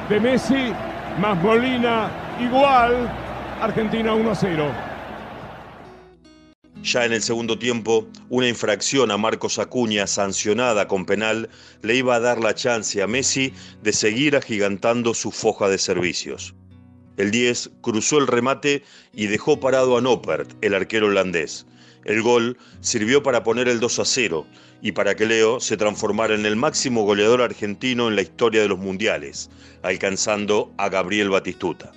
de 0.08 0.20
Messi 0.20 0.72
más 1.20 1.36
Molina 1.38 2.08
igual, 2.40 3.08
Argentina 3.60 4.14
1 4.14 4.30
a 4.30 4.34
0. 4.34 4.85
Ya 6.86 7.04
en 7.04 7.12
el 7.12 7.20
segundo 7.20 7.58
tiempo, 7.58 8.06
una 8.28 8.46
infracción 8.46 9.10
a 9.10 9.16
Marcos 9.16 9.58
Acuña 9.58 10.06
sancionada 10.06 10.86
con 10.86 11.04
penal 11.04 11.50
le 11.82 11.96
iba 11.96 12.14
a 12.14 12.20
dar 12.20 12.38
la 12.38 12.54
chance 12.54 13.02
a 13.02 13.08
Messi 13.08 13.52
de 13.82 13.92
seguir 13.92 14.36
agigantando 14.36 15.12
su 15.12 15.32
foja 15.32 15.68
de 15.68 15.78
servicios. 15.78 16.54
El 17.16 17.32
10 17.32 17.70
cruzó 17.80 18.18
el 18.18 18.28
remate 18.28 18.84
y 19.12 19.26
dejó 19.26 19.58
parado 19.58 19.98
a 19.98 20.00
Noppert, 20.00 20.52
el 20.62 20.74
arquero 20.74 21.08
holandés. 21.08 21.66
El 22.04 22.22
gol 22.22 22.56
sirvió 22.82 23.20
para 23.20 23.42
poner 23.42 23.66
el 23.66 23.80
2 23.80 23.98
a 23.98 24.04
0 24.04 24.46
y 24.80 24.92
para 24.92 25.16
que 25.16 25.26
Leo 25.26 25.58
se 25.58 25.76
transformara 25.76 26.36
en 26.36 26.46
el 26.46 26.54
máximo 26.54 27.02
goleador 27.02 27.42
argentino 27.42 28.06
en 28.06 28.14
la 28.14 28.22
historia 28.22 28.62
de 28.62 28.68
los 28.68 28.78
mundiales, 28.78 29.50
alcanzando 29.82 30.72
a 30.78 30.88
Gabriel 30.88 31.30
Batistuta. 31.30 31.90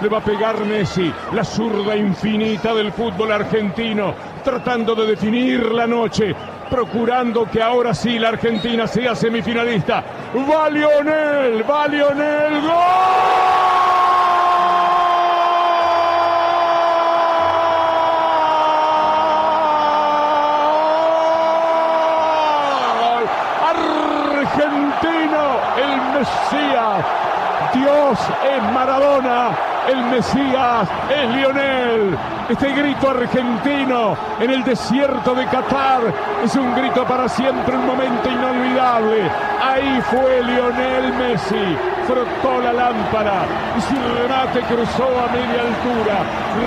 Le 0.00 0.08
va 0.08 0.18
a 0.18 0.20
pegar 0.20 0.58
Messi, 0.64 1.12
la 1.32 1.44
zurda 1.44 1.96
infinita 1.96 2.74
del 2.74 2.92
fútbol 2.92 3.30
argentino, 3.32 4.12
tratando 4.42 4.94
de 4.94 5.06
definir 5.06 5.72
la 5.72 5.86
noche, 5.86 6.34
procurando 6.68 7.48
que 7.50 7.62
ahora 7.62 7.94
sí 7.94 8.18
la 8.18 8.30
Argentina 8.30 8.86
sea 8.86 9.14
semifinalista. 9.14 10.02
Va 10.34 10.68
Lionel, 10.68 11.64
va 11.68 11.86
Lionel, 11.86 12.60
gol. 12.60 12.70
Argentino, 24.42 25.44
el 25.76 26.18
Mesías. 26.18 27.04
Dios 27.72 28.18
es 28.44 28.62
Maradona 28.72 29.73
el 29.88 30.04
Mesías 30.04 30.88
es 31.10 31.34
Lionel. 31.34 32.16
Este 32.48 32.72
grito 32.72 33.10
argentino 33.10 34.16
en 34.38 34.50
el 34.50 34.64
desierto 34.64 35.34
de 35.34 35.46
Qatar 35.46 36.02
es 36.42 36.54
un 36.56 36.74
grito 36.74 37.04
para 37.04 37.28
siempre, 37.28 37.76
un 37.76 37.86
momento 37.86 38.30
inolvidable. 38.30 39.30
Ahí 39.62 40.00
fue 40.10 40.42
Lionel 40.42 41.12
Messi, 41.14 41.76
frotó 42.06 42.60
la 42.60 42.72
lámpara 42.72 43.46
y 43.76 43.80
su 43.80 43.94
remate 43.94 44.60
cruzó 44.60 45.04
a 45.04 45.32
media 45.32 45.62
altura, 45.62 46.16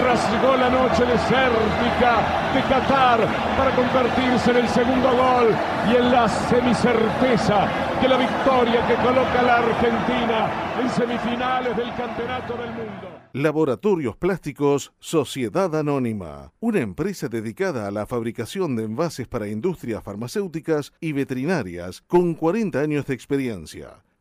rasgó 0.04 0.56
la 0.58 0.70
noche 0.70 1.06
desértica 1.06 2.18
de 2.54 2.62
Qatar 2.62 3.20
para 3.58 3.72
convertirse 3.72 4.52
en 4.52 4.58
el 4.58 4.70
segundo 4.70 5.10
gol 5.10 5.56
y 5.92 5.96
en 5.96 6.12
la 6.12 6.28
semicerteza 6.28 7.68
de 8.02 8.08
la 8.08 8.18
victoria 8.18 8.86
que 8.88 8.96
coloca 8.96 9.40
a 9.40 9.44
la 9.44 9.56
Argentina 9.58 10.80
en 10.80 10.90
semifinales 10.90 11.76
del 11.76 11.94
Campeonato 11.96 12.54
del 12.54 12.70
Mundo. 12.70 13.20
Laboratorios 13.34 14.16
Plásticos 14.16 14.94
Sociedad 15.00 15.76
Anónima, 15.76 16.54
una 16.60 16.80
empresa 16.80 17.28
dedicada 17.28 17.88
a 17.88 17.92
la 17.92 18.06
fabricación 18.06 18.76
de 18.76 18.84
envases 18.84 19.28
para 19.28 19.48
industrias 19.48 20.04
farmacéuticas 20.04 20.94
y 21.00 21.12
veterinarias 21.14 22.02
con 22.08 22.36
40 22.36 22.80
años 22.80 23.06
de 23.08 23.14
experiencia 23.14 24.04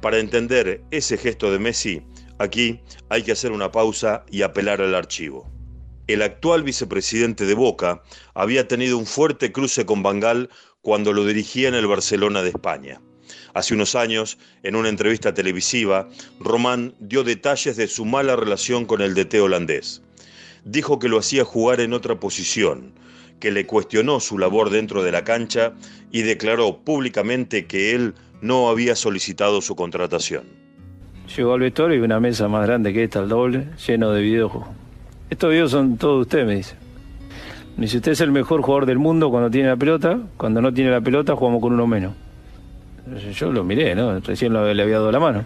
Para 0.00 0.18
entender 0.18 0.82
ese 0.90 1.16
gesto 1.16 1.52
de 1.52 1.58
Messi, 1.58 2.02
Aquí 2.42 2.80
hay 3.08 3.22
que 3.22 3.30
hacer 3.30 3.52
una 3.52 3.70
pausa 3.70 4.24
y 4.28 4.42
apelar 4.42 4.80
al 4.80 4.96
archivo. 4.96 5.48
El 6.08 6.22
actual 6.22 6.64
vicepresidente 6.64 7.46
de 7.46 7.54
Boca 7.54 8.02
había 8.34 8.66
tenido 8.66 8.98
un 8.98 9.06
fuerte 9.06 9.52
cruce 9.52 9.86
con 9.86 10.02
Bangal 10.02 10.50
cuando 10.82 11.12
lo 11.12 11.24
dirigía 11.24 11.68
en 11.68 11.74
el 11.74 11.86
Barcelona 11.86 12.42
de 12.42 12.50
España. 12.50 13.00
Hace 13.54 13.74
unos 13.74 13.94
años, 13.94 14.36
en 14.64 14.74
una 14.74 14.88
entrevista 14.88 15.32
televisiva, 15.32 16.08
Román 16.40 16.94
dio 16.98 17.22
detalles 17.22 17.76
de 17.76 17.86
su 17.86 18.04
mala 18.04 18.34
relación 18.34 18.84
con 18.84 19.00
el 19.00 19.14
DT 19.14 19.40
holandés. 19.40 20.02
Dijo 20.64 20.98
que 20.98 21.08
lo 21.08 21.18
hacía 21.18 21.44
jugar 21.44 21.80
en 21.80 21.92
otra 21.92 22.18
posición, 22.18 22.94
que 23.38 23.52
le 23.52 23.64
cuestionó 23.64 24.20
su 24.20 24.38
labor 24.38 24.70
dentro 24.70 25.02
de 25.02 25.12
la 25.12 25.24
cancha 25.24 25.72
y 26.10 26.22
declaró 26.22 26.78
públicamente 26.84 27.66
que 27.66 27.94
él 27.94 28.14
no 28.40 28.68
había 28.68 28.96
solicitado 28.96 29.60
su 29.60 29.76
contratación. 29.76 30.44
Llegó 31.36 31.54
al 31.54 31.60
vestuario 31.60 31.98
y 31.98 32.00
una 32.00 32.18
mesa 32.18 32.48
más 32.48 32.66
grande 32.66 32.92
que 32.92 33.04
esta, 33.04 33.20
el 33.20 33.28
doble, 33.28 33.68
lleno 33.86 34.10
de 34.10 34.22
videojuegos. 34.22 34.68
Estos 35.30 35.50
videos 35.50 35.70
son 35.70 35.96
todos 35.96 36.22
ustedes, 36.22 36.46
me 36.46 36.56
dice. 36.56 36.81
Me 37.76 37.86
dice, 37.86 37.96
usted 37.98 38.12
es 38.12 38.20
el 38.20 38.30
mejor 38.30 38.60
jugador 38.62 38.86
del 38.86 38.98
mundo 38.98 39.30
cuando 39.30 39.50
tiene 39.50 39.68
la 39.68 39.76
pelota, 39.76 40.18
cuando 40.36 40.60
no 40.60 40.72
tiene 40.72 40.90
la 40.90 41.00
pelota 41.00 41.34
jugamos 41.34 41.60
con 41.60 41.72
uno 41.72 41.86
menos. 41.86 42.12
Yo 43.34 43.50
lo 43.50 43.64
miré, 43.64 43.94
¿no? 43.94 44.20
Recién 44.20 44.52
le 44.52 44.58
había 44.82 44.98
dado 44.98 45.10
la 45.10 45.18
mano. 45.18 45.44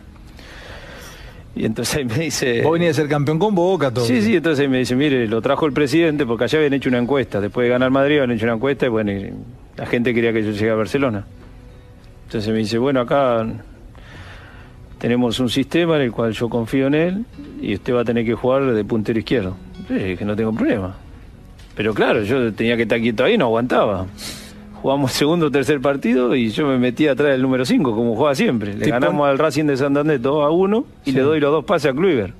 Y 1.54 1.64
entonces 1.64 1.96
ahí 1.96 2.04
me 2.04 2.18
dice... 2.18 2.60
Vos 2.62 2.74
venías 2.74 2.98
a 2.98 3.00
ser 3.00 3.08
campeón 3.08 3.38
con 3.38 3.54
Boca, 3.54 3.90
todo. 3.90 4.04
Sí, 4.04 4.20
sí, 4.20 4.36
entonces 4.36 4.60
ahí 4.60 4.68
me 4.68 4.78
dice, 4.78 4.94
mire, 4.94 5.26
lo 5.26 5.40
trajo 5.40 5.64
el 5.64 5.72
presidente, 5.72 6.26
porque 6.26 6.44
allá 6.44 6.58
habían 6.58 6.74
hecho 6.74 6.90
una 6.90 6.98
encuesta. 6.98 7.40
Después 7.40 7.64
de 7.64 7.70
ganar 7.70 7.90
Madrid 7.90 8.16
habían 8.16 8.32
hecho 8.32 8.44
una 8.44 8.54
encuesta 8.54 8.84
y 8.84 8.88
bueno, 8.90 9.12
la 9.76 9.86
gente 9.86 10.12
quería 10.12 10.34
que 10.34 10.42
yo 10.42 10.50
llegue 10.50 10.70
a 10.70 10.74
Barcelona. 10.74 11.24
Entonces 12.26 12.52
me 12.52 12.58
dice, 12.58 12.76
bueno, 12.76 13.00
acá 13.00 13.46
tenemos 14.98 15.40
un 15.40 15.48
sistema 15.48 15.96
en 15.96 16.02
el 16.02 16.12
cual 16.12 16.32
yo 16.32 16.50
confío 16.50 16.88
en 16.88 16.94
él 16.94 17.24
y 17.62 17.74
usted 17.74 17.94
va 17.94 18.02
a 18.02 18.04
tener 18.04 18.26
que 18.26 18.34
jugar 18.34 18.74
de 18.74 18.84
puntero 18.84 19.18
izquierdo. 19.18 19.56
Sí, 19.88 20.16
que 20.16 20.24
no 20.26 20.36
tengo 20.36 20.52
problema. 20.52 20.94
Pero 21.76 21.92
claro, 21.92 22.22
yo 22.22 22.52
tenía 22.54 22.76
que 22.76 22.82
estar 22.82 22.98
quieto 23.00 23.22
ahí, 23.22 23.36
no 23.36 23.44
aguantaba. 23.44 24.06
Jugamos 24.80 25.12
segundo 25.12 25.46
o 25.46 25.50
tercer 25.50 25.80
partido 25.80 26.34
y 26.34 26.48
yo 26.50 26.66
me 26.66 26.78
metí 26.78 27.06
atrás 27.06 27.32
del 27.32 27.42
número 27.42 27.64
5, 27.64 27.94
como 27.94 28.16
juega 28.16 28.34
siempre. 28.34 28.74
Le 28.74 28.88
ganamos 28.88 29.28
al 29.28 29.38
Racing 29.38 29.64
de 29.64 29.76
Santander 29.76 30.20
2 30.20 30.44
a 30.44 30.50
1 30.50 30.86
y 31.04 31.12
le 31.12 31.20
doy 31.20 31.38
los 31.38 31.52
dos 31.52 31.64
pases 31.64 31.92
a 31.92 31.94
Kluivert. 31.94 32.34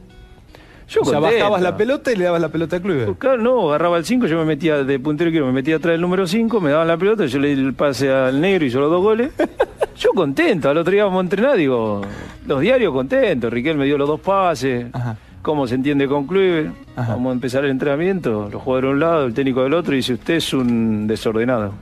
Yo 0.89 1.01
o 1.03 1.05
sea, 1.05 1.19
bajabas 1.19 1.61
la 1.61 1.77
pelota 1.77 2.13
y 2.13 2.17
le 2.17 2.25
dabas 2.25 2.41
la 2.41 2.49
pelota 2.49 2.77
a 2.77 2.81
Kluivert. 2.81 3.07
Pues 3.07 3.19
claro, 3.19 3.43
no, 3.43 3.69
agarraba 3.69 3.99
el 3.99 4.05
5, 4.05 4.27
yo 4.27 4.39
me 4.39 4.45
metía 4.45 4.85
de 4.85 4.99
puntero 5.01 5.29
izquierdo, 5.29 5.49
me 5.49 5.53
metía 5.53 5.77
atrás 5.77 5.93
del 5.93 6.01
número 6.01 6.27
5, 6.27 6.61
me 6.61 6.71
daban 6.71 6.87
la 6.87 6.97
pelota, 6.97 7.27
yo 7.27 7.39
le 7.39 7.55
di 7.55 7.61
el 7.61 7.75
pase 7.75 8.11
al 8.11 8.41
negro 8.41 8.65
y 8.65 8.69
hizo 8.69 8.81
los 8.81 8.91
dos 8.91 9.03
goles. 9.03 9.33
yo 9.99 10.11
contento, 10.15 10.71
al 10.71 10.79
otro 10.79 10.93
día 10.93 11.05
vamos 11.05 11.19
a 11.19 11.23
entrenar, 11.23 11.57
digo, 11.57 12.03
los 12.47 12.61
diarios 12.61 12.93
contentos, 12.93 13.53
Riquel 13.53 13.77
me 13.77 13.85
dio 13.85 13.99
los 13.99 14.09
dos 14.09 14.21
pases, 14.21 14.87
cómo 15.47 15.69
se 15.69 15.77
entiende 15.77 16.09
con 16.09 16.27
Kluivert, 16.27 16.75
vamos 16.97 17.31
a 17.31 17.33
empezar 17.33 17.65
el 17.65 17.71
entrenamiento, 17.71 18.49
los 18.51 18.61
jugadores 18.61 18.89
de 18.89 18.95
un 18.95 18.99
lado, 18.99 19.27
el 19.27 19.33
técnico 19.33 19.63
del 19.63 19.75
otro, 19.75 19.95
y 19.95 19.99
dice, 19.99 20.15
usted 20.15 20.35
es 20.35 20.53
un 20.53 21.07
desordenado. 21.07 21.73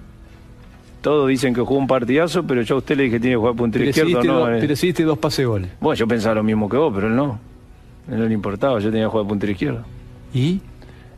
Todos 1.00 1.30
dicen 1.30 1.54
que 1.54 1.62
jugó 1.62 1.78
un 1.78 1.86
partidazo, 1.86 2.42
pero 2.42 2.60
yo 2.60 2.74
a 2.74 2.78
usted 2.78 2.94
le 2.94 3.04
dije 3.04 3.16
que 3.16 3.20
tiene 3.20 3.36
que 3.36 3.38
jugar 3.38 3.54
puntero 3.54 3.86
izquierdo. 3.86 4.22
No, 4.22 4.44
pero 4.44 4.70
hiciste 4.70 5.02
dos 5.02 5.16
pases 5.16 5.46
goles. 5.46 5.70
Bueno, 5.80 5.94
yo 5.94 6.06
pensaba 6.06 6.34
lo 6.34 6.42
mismo 6.42 6.68
que 6.68 6.76
vos, 6.76 6.92
pero 6.94 7.06
él 7.06 7.16
no. 7.16 7.38
No 8.06 8.26
le 8.26 8.34
importaba, 8.34 8.78
yo 8.80 8.90
tenía 8.90 9.06
que 9.06 9.10
jugar 9.10 9.26
puntero 9.28 9.52
izquierdo. 9.52 9.82
¿Y? 10.34 10.60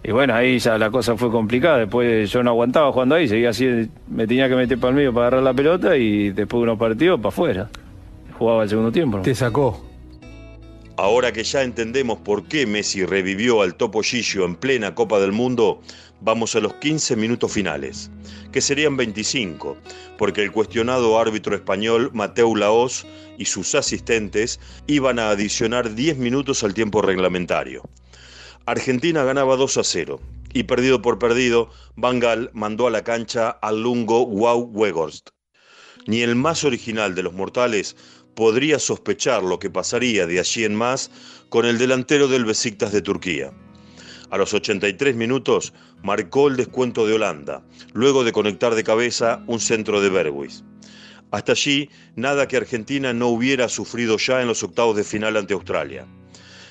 Y 0.04 0.12
bueno, 0.12 0.32
ahí 0.32 0.60
ya 0.60 0.78
la 0.78 0.88
cosa 0.88 1.16
fue 1.16 1.32
complicada. 1.32 1.78
Después 1.78 2.30
yo 2.30 2.44
no 2.44 2.50
aguantaba 2.50 2.92
jugando 2.92 3.16
ahí, 3.16 3.26
seguía 3.26 3.50
así, 3.50 3.90
me 4.08 4.24
tenía 4.28 4.48
que 4.48 4.54
meter 4.54 4.78
para 4.78 4.90
el 4.90 4.94
medio 4.94 5.12
para 5.12 5.26
agarrar 5.26 5.42
la 5.42 5.52
pelota 5.52 5.96
y 5.96 6.30
después 6.30 6.60
de 6.60 6.62
unos 6.62 6.78
partidos 6.78 7.18
para 7.18 7.30
afuera. 7.30 7.68
Jugaba 8.38 8.62
el 8.62 8.68
segundo 8.68 8.92
tiempo. 8.92 9.18
Te 9.22 9.34
sacó. 9.34 9.85
Ahora 10.98 11.30
que 11.30 11.44
ya 11.44 11.62
entendemos 11.62 12.18
por 12.20 12.48
qué 12.48 12.66
Messi 12.66 13.04
revivió 13.04 13.60
al 13.60 13.74
Topo 13.74 14.00
en 14.02 14.56
plena 14.56 14.94
Copa 14.94 15.20
del 15.20 15.30
Mundo, 15.30 15.82
vamos 16.22 16.56
a 16.56 16.60
los 16.60 16.72
15 16.74 17.16
minutos 17.16 17.52
finales, 17.52 18.10
que 18.50 18.62
serían 18.62 18.96
25, 18.96 19.76
porque 20.16 20.42
el 20.42 20.52
cuestionado 20.52 21.20
árbitro 21.20 21.54
español 21.54 22.10
Mateu 22.14 22.56
Laos 22.56 23.06
y 23.36 23.44
sus 23.44 23.74
asistentes 23.74 24.58
iban 24.86 25.18
a 25.18 25.28
adicionar 25.28 25.94
10 25.94 26.16
minutos 26.16 26.64
al 26.64 26.72
tiempo 26.72 27.02
reglamentario. 27.02 27.82
Argentina 28.64 29.22
ganaba 29.22 29.56
2 29.56 29.76
a 29.76 29.84
0 29.84 30.18
y 30.54 30.62
perdido 30.62 31.02
por 31.02 31.18
perdido, 31.18 31.68
Bangal 31.96 32.50
mandó 32.54 32.86
a 32.86 32.90
la 32.90 33.04
cancha 33.04 33.50
al 33.50 33.82
lungo 33.82 34.24
Wow 34.24 34.70
Weghorst. 34.72 35.28
Ni 36.06 36.22
el 36.22 36.36
más 36.36 36.64
original 36.64 37.14
de 37.14 37.22
los 37.22 37.34
mortales 37.34 37.96
podría 38.36 38.78
sospechar 38.78 39.42
lo 39.42 39.58
que 39.58 39.70
pasaría 39.70 40.26
de 40.26 40.38
allí 40.38 40.64
en 40.64 40.76
más 40.76 41.10
con 41.48 41.64
el 41.64 41.78
delantero 41.78 42.28
del 42.28 42.44
Besiktas 42.44 42.92
de 42.92 43.02
Turquía. 43.02 43.50
A 44.30 44.36
los 44.36 44.52
83 44.52 45.16
minutos 45.16 45.72
marcó 46.02 46.48
el 46.48 46.56
descuento 46.56 47.06
de 47.06 47.14
Holanda, 47.14 47.64
luego 47.94 48.24
de 48.24 48.32
conectar 48.32 48.74
de 48.74 48.84
cabeza 48.84 49.42
un 49.46 49.58
centro 49.58 50.00
de 50.00 50.10
Bergwijn. 50.10 50.50
Hasta 51.30 51.52
allí, 51.52 51.88
nada 52.14 52.46
que 52.46 52.56
Argentina 52.56 53.12
no 53.12 53.28
hubiera 53.28 53.68
sufrido 53.68 54.18
ya 54.18 54.42
en 54.42 54.48
los 54.48 54.62
octavos 54.62 54.96
de 54.96 55.04
final 55.04 55.36
ante 55.36 55.54
Australia. 55.54 56.06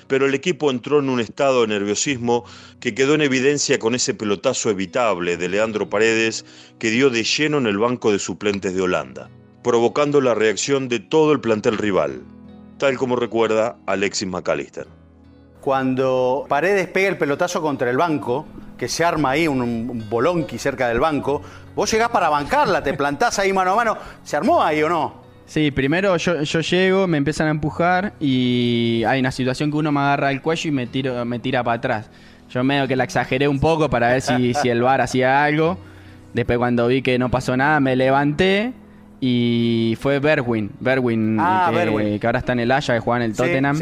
Pero 0.06 0.26
el 0.26 0.34
equipo 0.34 0.70
entró 0.70 1.00
en 1.00 1.08
un 1.08 1.18
estado 1.18 1.62
de 1.62 1.68
nerviosismo 1.68 2.44
que 2.78 2.94
quedó 2.94 3.14
en 3.14 3.22
evidencia 3.22 3.78
con 3.80 3.94
ese 3.94 4.14
pelotazo 4.14 4.70
evitable 4.70 5.36
de 5.36 5.48
Leandro 5.48 5.90
Paredes 5.90 6.44
que 6.78 6.90
dio 6.90 7.10
de 7.10 7.24
lleno 7.24 7.58
en 7.58 7.66
el 7.66 7.78
banco 7.78 8.12
de 8.12 8.20
suplentes 8.20 8.72
de 8.72 8.82
Holanda, 8.82 9.30
provocando 9.66 10.22
la 10.22 10.34
reacción 10.34 10.88
de 10.88 11.00
todo 11.00 11.32
el 11.32 11.40
plantel 11.40 11.76
rival, 11.76 12.22
tal 12.78 12.96
como 12.96 13.16
recuerda 13.16 13.76
Alexis 13.86 14.28
McAllister 14.28 14.86
cuando 15.66 16.46
Paredes 16.48 16.86
pega 16.86 17.08
el 17.08 17.18
pelotazo 17.18 17.60
contra 17.60 17.90
el 17.90 17.96
banco, 17.96 18.46
que 18.78 18.86
se 18.86 19.04
arma 19.04 19.30
ahí 19.30 19.48
un, 19.48 20.06
bolonqui 20.08 20.58
cerca 20.58 20.86
del 20.86 21.00
banco, 21.00 21.42
vos 21.74 21.90
llegás 21.90 22.10
para 22.10 22.28
bancarla, 22.28 22.84
te 22.84 22.94
plantás 22.94 23.40
ahí 23.40 23.52
mano 23.52 23.72
a 23.72 23.74
mano. 23.74 23.98
¿Se 24.22 24.36
armó 24.36 24.62
ahí 24.62 24.80
o 24.84 24.88
no? 24.88 25.22
Sí, 25.44 25.72
primero 25.72 26.16
yo, 26.18 26.60
llego, 26.60 27.08
me 27.08 27.18
empiezan 27.18 27.48
a 27.48 27.50
empujar 27.50 28.12
y 28.20 29.02
hay 29.08 29.18
una 29.18 29.32
situación 29.32 29.72
que 29.72 29.76
uno 29.78 29.90
me 29.90 29.98
agarra 29.98 30.30
el 30.30 30.40
cuello 30.40 30.68
y 30.68 30.70
me, 30.70 30.86
tiro, 30.86 31.24
me 31.24 31.40
tira 31.40 31.64
para 31.64 31.78
atrás. 31.78 32.10
Yo 32.48 32.62
medio 32.62 32.86
que 32.86 32.94
la 32.94 33.02
exageré 33.02 33.48
un 33.48 33.58
poco 33.58 33.90
para 33.90 34.10
ver 34.12 34.22
si, 34.22 34.54
si 34.54 34.68
el 34.68 34.82
bar 34.82 35.00
hacía 35.00 35.42
algo. 35.42 35.78
Después 36.32 36.58
cuando 36.58 36.86
vi 36.86 37.02
que 37.02 37.18
no 37.18 37.28
pasó 37.28 37.56
nada, 37.56 37.80
me 37.80 37.96
levanté 37.96 38.72
y 39.20 39.96
fue 40.00 40.18
Berwin, 40.18 40.70
Berwin, 40.78 41.38
ah, 41.40 41.70
que, 41.72 42.20
ahora 42.26 42.38
está 42.38 42.52
en 42.52 42.60
el 42.60 42.72
Haya, 42.72 42.94
que 42.94 43.00
juega 43.00 43.24
en 43.24 43.30
el 43.30 43.36
Tottenham. 43.36 43.78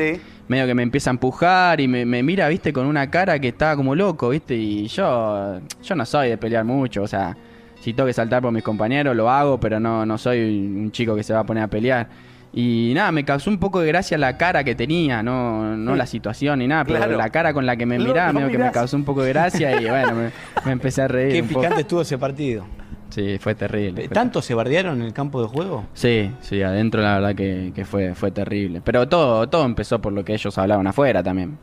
Medio 0.47 0.67
que 0.67 0.75
me 0.75 0.83
empieza 0.83 1.09
a 1.09 1.13
empujar 1.13 1.81
y 1.81 1.89
me, 1.89 2.23
mira, 2.23 2.49
viste, 2.49 2.73
con 2.73 2.87
una 2.87 3.11
cara 3.11 3.39
que 3.39 3.49
estaba 3.49 3.77
como 3.77 3.95
loco, 3.95 4.29
viste. 4.29 4.55
Y 4.55 4.87
yo, 4.89 5.61
yo 5.83 5.95
no 5.95 6.05
soy 6.05 6.29
de 6.29 6.37
pelear 6.37 6.65
mucho, 6.65 7.03
o 7.03 7.09
sea, 7.09 7.37
si 7.81 7.95
tengo 7.95 8.07
que 8.07 8.13
saltar 8.13 8.43
por 8.43 8.53
mis 8.53 8.63
compañeros 8.63 9.17
lo 9.17 9.29
hago, 9.29 9.59
pero 9.59 9.81
no, 9.81 10.07
no 10.07 10.19
soy 10.19 10.41
un 10.41 10.91
chico 10.93 11.17
que 11.17 11.23
se 11.23 11.33
va 11.33 11.41
a 11.41 11.45
poner 11.45 11.65
a 11.65 11.69
pelear. 11.69 12.09
Y 12.57 12.93
nada, 12.95 13.11
me 13.11 13.25
causó 13.25 13.51
un 13.51 13.59
poco 13.59 13.81
de 13.81 13.89
gracia 13.89 14.17
la 14.17 14.37
cara 14.37 14.63
que 14.63 14.77
tenía, 14.77 15.25
no, 15.25 15.77
no 15.77 15.97
la 15.97 16.07
situación 16.07 16.61
ni 16.61 16.69
nada, 16.69 16.85
pero 16.85 17.17
la 17.17 17.31
cara 17.31 17.53
con 17.53 17.67
la 17.67 17.77
que 17.77 17.85
me 17.85 17.99
miraba, 17.99 18.33
medio 18.33 18.49
que 18.49 18.59
me 18.59 18.71
causó 18.71 18.97
un 18.97 19.05
poco 19.05 19.23
de 19.23 19.31
gracia 19.31 19.81
y 19.81 19.89
bueno, 19.89 20.31
me, 20.65 20.73
empecé 20.73 21.03
a 21.03 21.09
reír. 21.09 21.33
Qué 21.33 21.43
un 21.43 21.49
picante 21.49 21.69
poco. 21.71 21.81
estuvo 21.81 22.01
ese 22.03 22.17
partido. 22.17 22.65
Sí, 23.11 23.39
fue 23.39 23.55
terrible. 23.55 24.07
fue 24.07 24.15
¿Tanto 24.15 24.43
se 24.43 24.55
bardearon 24.55 25.01
en 25.01 25.07
el 25.07 25.13
campo 25.13 25.41
de 25.41 25.49
juego? 25.49 25.87
Sí, 25.95 26.31
sí, 26.41 26.63
adentro 26.63 27.01
la 27.01 27.15
verdad 27.15 27.35
que, 27.35 27.73
que 27.75 27.85
fue, 27.85 28.15
fue 28.15 28.31
terrible. 28.31 28.81
Pero 28.85 29.09
todo, 29.09 29.49
todo 29.49 29.65
empezó 29.65 30.01
por 30.01 30.13
lo 30.13 30.25
que 30.25 30.35
ellos 30.35 30.57
hablaban 30.59 30.87
afuera 30.87 31.23
también. 31.23 31.59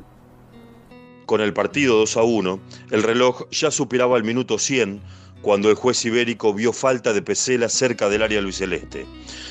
Con 1.26 1.42
el 1.42 1.54
partido 1.54 1.98
2 1.98 2.18
a 2.18 2.24
1, 2.24 2.60
el 2.92 3.04
reloj 3.04 3.50
ya 3.52 3.72
superaba 3.72 4.18
el 4.18 4.24
minuto 4.24 4.58
100 4.58 5.02
cuando 5.42 5.70
el 5.70 5.76
juez 5.76 6.04
ibérico 6.06 6.54
vio 6.54 6.72
falta 6.72 7.14
de 7.14 7.22
Pesela 7.22 7.68
cerca 7.68 8.10
del 8.10 8.22
área 8.22 8.42
luiseleste 8.42 9.06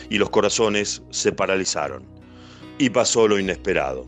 y 0.09 0.19
los 0.19 0.31
corazones 0.31 1.03
se 1.11 1.33
paralizaron. 1.33 2.05
Y 2.79 2.91
pasó 2.91 3.29
lo 3.29 3.39
inesperado. 3.39 4.07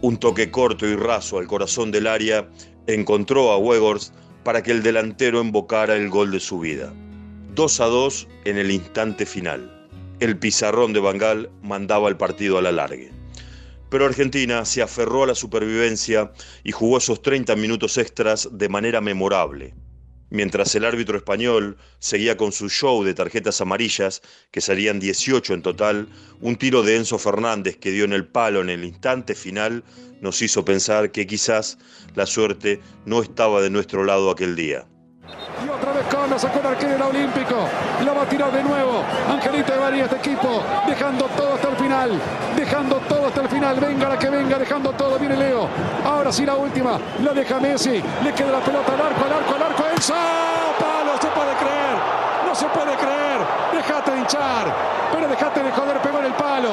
Un 0.00 0.16
toque 0.16 0.50
corto 0.50 0.86
y 0.86 0.94
raso 0.94 1.38
al 1.38 1.46
corazón 1.46 1.90
del 1.90 2.06
área 2.06 2.48
encontró 2.86 3.50
a 3.50 3.58
Weghorst 3.58 4.14
para 4.44 4.62
que 4.62 4.70
el 4.70 4.82
delantero 4.82 5.42
invocara 5.42 5.96
el 5.96 6.08
gol 6.08 6.30
de 6.30 6.40
su 6.40 6.60
vida. 6.60 6.92
2 7.58 7.80
a 7.80 7.86
2 7.86 8.28
en 8.44 8.56
el 8.56 8.70
instante 8.70 9.26
final. 9.26 9.88
El 10.20 10.38
pizarrón 10.38 10.92
de 10.92 11.00
Bangal 11.00 11.50
mandaba 11.60 12.08
el 12.08 12.16
partido 12.16 12.56
a 12.56 12.62
la 12.62 12.70
largue. 12.70 13.10
Pero 13.90 14.06
Argentina 14.06 14.64
se 14.64 14.80
aferró 14.80 15.24
a 15.24 15.26
la 15.26 15.34
supervivencia 15.34 16.30
y 16.62 16.70
jugó 16.70 16.98
esos 16.98 17.20
30 17.20 17.56
minutos 17.56 17.98
extras 17.98 18.48
de 18.52 18.68
manera 18.68 19.00
memorable. 19.00 19.74
Mientras 20.30 20.72
el 20.76 20.84
árbitro 20.84 21.16
español 21.16 21.76
seguía 21.98 22.36
con 22.36 22.52
su 22.52 22.68
show 22.68 23.02
de 23.02 23.14
tarjetas 23.14 23.60
amarillas, 23.60 24.22
que 24.52 24.60
serían 24.60 25.00
18 25.00 25.52
en 25.54 25.62
total, 25.62 26.08
un 26.40 26.54
tiro 26.54 26.84
de 26.84 26.94
Enzo 26.94 27.18
Fernández 27.18 27.76
que 27.76 27.90
dio 27.90 28.04
en 28.04 28.12
el 28.12 28.24
palo 28.24 28.60
en 28.60 28.70
el 28.70 28.84
instante 28.84 29.34
final 29.34 29.82
nos 30.20 30.42
hizo 30.42 30.64
pensar 30.64 31.10
que 31.10 31.26
quizás 31.26 31.76
la 32.14 32.24
suerte 32.26 32.78
no 33.04 33.20
estaba 33.20 33.60
de 33.60 33.70
nuestro 33.70 34.04
lado 34.04 34.30
aquel 34.30 34.54
día. 34.54 34.86
Sacó 36.38 36.60
el 36.60 36.66
arquero 36.66 36.92
del 36.92 37.02
Olímpico. 37.02 37.56
La 38.04 38.12
va 38.12 38.22
a 38.22 38.26
tirar 38.26 38.52
de 38.52 38.62
nuevo. 38.62 39.02
Angelito 39.28 39.72
de 39.72 40.00
este 40.00 40.16
equipo, 40.16 40.62
dejando 40.86 41.24
todo 41.36 41.54
hasta 41.54 41.68
el 41.68 41.76
final. 41.76 42.10
Dejando 42.54 42.96
todo 43.08 43.26
hasta 43.26 43.40
el 43.40 43.48
final. 43.48 43.80
Venga 43.80 44.08
la 44.08 44.16
que 44.16 44.30
venga, 44.30 44.56
dejando 44.56 44.92
todo. 44.92 45.18
Viene 45.18 45.36
Leo. 45.36 45.66
Ahora 46.04 46.30
sí 46.30 46.46
la 46.46 46.54
última. 46.54 46.96
La 47.24 47.32
deja 47.32 47.58
Messi. 47.58 48.00
Le 48.22 48.32
queda 48.34 48.52
la 48.52 48.60
pelota 48.60 48.92
al 48.92 49.00
arco, 49.00 49.24
al 49.24 49.32
arco, 49.32 49.54
al 49.56 49.62
arco. 49.62 49.84
Enzo. 49.92 50.14
Palo, 50.14 51.20
se 51.20 51.26
puede 51.26 51.54
creer. 51.56 51.96
No 52.46 52.54
se 52.54 52.66
puede 52.66 52.96
creer. 52.96 53.40
Dejate 53.72 54.10
de 54.12 54.18
hinchar. 54.18 54.74
Pero 55.12 55.26
dejate 55.26 55.62
de 55.64 55.72
joder, 55.72 55.98
pegó 55.98 56.18
en 56.20 56.26
el 56.26 56.34
palo. 56.34 56.70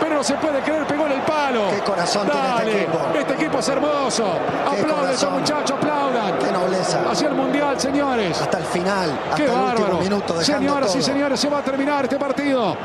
Pero 0.00 0.14
no 0.16 0.24
se 0.24 0.34
puede 0.34 0.60
creer, 0.60 0.86
pegó 0.86 1.06
en 1.06 1.12
el 1.12 1.20
palo. 1.22 1.70
Qué 1.70 1.80
corazón 1.80 2.26
Dale, 2.26 2.40
tiene 2.64 2.70
este 2.70 2.82
equipo. 2.82 3.18
Este 3.18 3.34
equipo 3.34 3.58
es 3.58 3.68
hermoso. 3.68 4.38
Aplauden 4.66 5.04
corazón. 5.04 5.32
muchachos, 5.34 5.70
aplaudan. 5.72 6.38
Qué 6.38 6.52
nobleza. 6.52 7.02
Hacia 7.10 7.28
el 7.28 7.34
mundial, 7.34 7.80
señores. 7.80 8.40
Hasta 8.40 8.58
el 8.58 8.64
final, 8.64 9.10
hasta 9.24 9.36
Qué 9.36 9.44
el 9.44 9.50
bárbaro. 9.50 9.80
último 9.80 10.00
minuto, 10.00 10.34
dejando 10.38 10.58
Señoras 10.68 10.96
y 10.96 11.02
señores, 11.02 11.40
se 11.40 11.48
va 11.48 11.58
a 11.58 11.62
terminar 11.62 12.04
este 12.04 12.16
partido. 12.18 12.76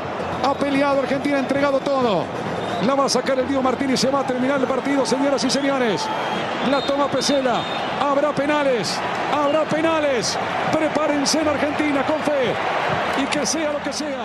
Ha 0.42 0.54
peleado 0.54 1.00
Argentina, 1.00 1.36
ha 1.36 1.40
entregado 1.40 1.80
todo. 1.80 2.24
La 2.86 2.94
va 2.94 3.04
a 3.04 3.08
sacar 3.10 3.38
el 3.38 3.46
Diego 3.46 3.62
Martínez, 3.62 4.00
se 4.00 4.08
va 4.08 4.20
a 4.20 4.26
terminar 4.26 4.58
el 4.58 4.66
partido, 4.66 5.04
señoras 5.04 5.44
y 5.44 5.50
señores. 5.50 6.06
La 6.70 6.80
toma 6.80 7.08
Pesela. 7.08 7.60
Habrá 8.00 8.32
penales, 8.32 8.98
habrá 9.34 9.64
penales. 9.64 10.38
Prepárense 10.72 11.40
en 11.42 11.48
Argentina 11.48 12.02
con 12.06 12.18
fe. 12.20 12.54
Y 13.22 13.26
que 13.26 13.44
sea 13.44 13.72
lo 13.72 13.82
que 13.82 13.92
sea. 13.92 14.24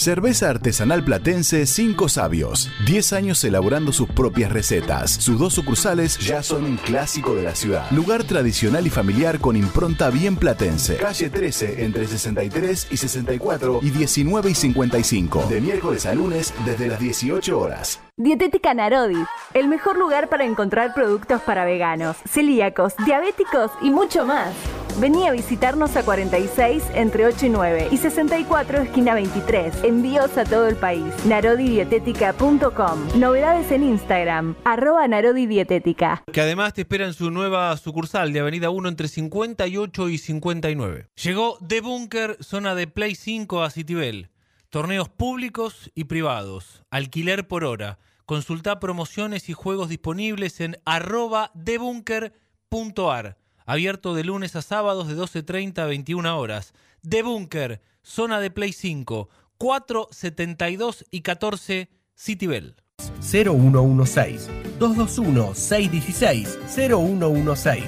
Cerveza 0.00 0.48
artesanal 0.48 1.04
platense 1.04 1.66
Cinco 1.66 2.08
Sabios. 2.08 2.70
10 2.86 3.12
años 3.12 3.44
elaborando 3.44 3.92
sus 3.92 4.08
propias 4.08 4.50
recetas. 4.50 5.10
Sus 5.10 5.38
dos 5.38 5.52
sucursales 5.52 6.16
ya 6.16 6.42
son 6.42 6.64
un 6.64 6.78
clásico 6.78 7.34
de 7.34 7.42
la 7.42 7.54
ciudad. 7.54 7.84
Lugar 7.90 8.24
tradicional 8.24 8.86
y 8.86 8.88
familiar 8.88 9.40
con 9.40 9.56
impronta 9.56 10.08
bien 10.08 10.36
platense. 10.36 10.96
Calle 10.96 11.28
13 11.28 11.84
entre 11.84 12.06
63 12.06 12.88
y 12.90 12.96
64 12.96 13.80
y 13.82 13.90
19 13.90 14.50
y 14.50 14.54
55. 14.54 15.44
De 15.50 15.60
miércoles 15.60 16.06
a 16.06 16.14
lunes 16.14 16.54
desde 16.64 16.88
las 16.88 16.98
18 16.98 17.60
horas. 17.60 18.00
Dietética 18.16 18.72
Narodi, 18.72 19.22
el 19.52 19.68
mejor 19.68 19.98
lugar 19.98 20.30
para 20.30 20.46
encontrar 20.46 20.94
productos 20.94 21.42
para 21.42 21.66
veganos, 21.66 22.16
celíacos, 22.26 22.94
diabéticos 23.04 23.70
y 23.82 23.90
mucho 23.90 24.24
más. 24.24 24.54
Vení 24.98 25.26
a 25.26 25.32
visitarnos 25.32 25.96
a 25.96 26.02
46 26.02 26.82
entre 26.94 27.26
8 27.26 27.46
y 27.46 27.48
9 27.50 27.88
y 27.90 27.96
64 27.96 28.78
esquina 28.82 29.14
23. 29.14 29.84
Envíos 29.84 30.36
a 30.36 30.44
todo 30.44 30.66
el 30.66 30.76
país. 30.76 31.04
Narodidietética.com. 31.26 33.18
Novedades 33.18 33.70
en 33.70 33.84
Instagram. 33.84 34.56
Arroba 34.64 35.06
Narodi 35.08 35.46
Dietética. 35.46 36.22
Que 36.32 36.40
además 36.40 36.74
te 36.74 36.82
espera 36.82 37.06
en 37.06 37.14
su 37.14 37.30
nueva 37.30 37.76
sucursal 37.76 38.32
de 38.32 38.40
Avenida 38.40 38.70
1 38.70 38.88
entre 38.88 39.08
58 39.08 40.08
y 40.08 40.18
59. 40.18 41.08
Llegó 41.22 41.58
The 41.66 41.80
Bunker, 41.80 42.36
zona 42.40 42.74
de 42.74 42.86
Play 42.86 43.14
5 43.14 43.62
a 43.62 43.70
Citibel. 43.70 44.30
Torneos 44.70 45.08
públicos 45.08 45.90
y 45.94 46.04
privados. 46.04 46.82
Alquiler 46.90 47.48
por 47.48 47.64
hora. 47.64 47.98
Consulta 48.24 48.78
promociones 48.78 49.48
y 49.48 49.52
juegos 49.52 49.88
disponibles 49.88 50.60
en 50.60 50.78
arroba 50.84 51.50
debunker.ar. 51.54 53.36
Abierto 53.66 54.14
de 54.14 54.24
lunes 54.24 54.56
a 54.56 54.62
sábados 54.62 55.08
de 55.08 55.16
12.30 55.16 55.78
a 55.78 55.86
21 55.86 56.38
horas. 56.38 56.72
The 57.08 57.22
Bunker, 57.22 57.80
zona 58.02 58.40
de 58.40 58.50
Play 58.50 58.72
5, 58.72 59.28
4, 59.58 60.08
72 60.10 61.04
y 61.10 61.20
14, 61.20 61.88
Citibel. 62.16 62.76
0116 63.20 64.48
221 64.78 65.54
616 65.54 66.58
0116 66.76 67.84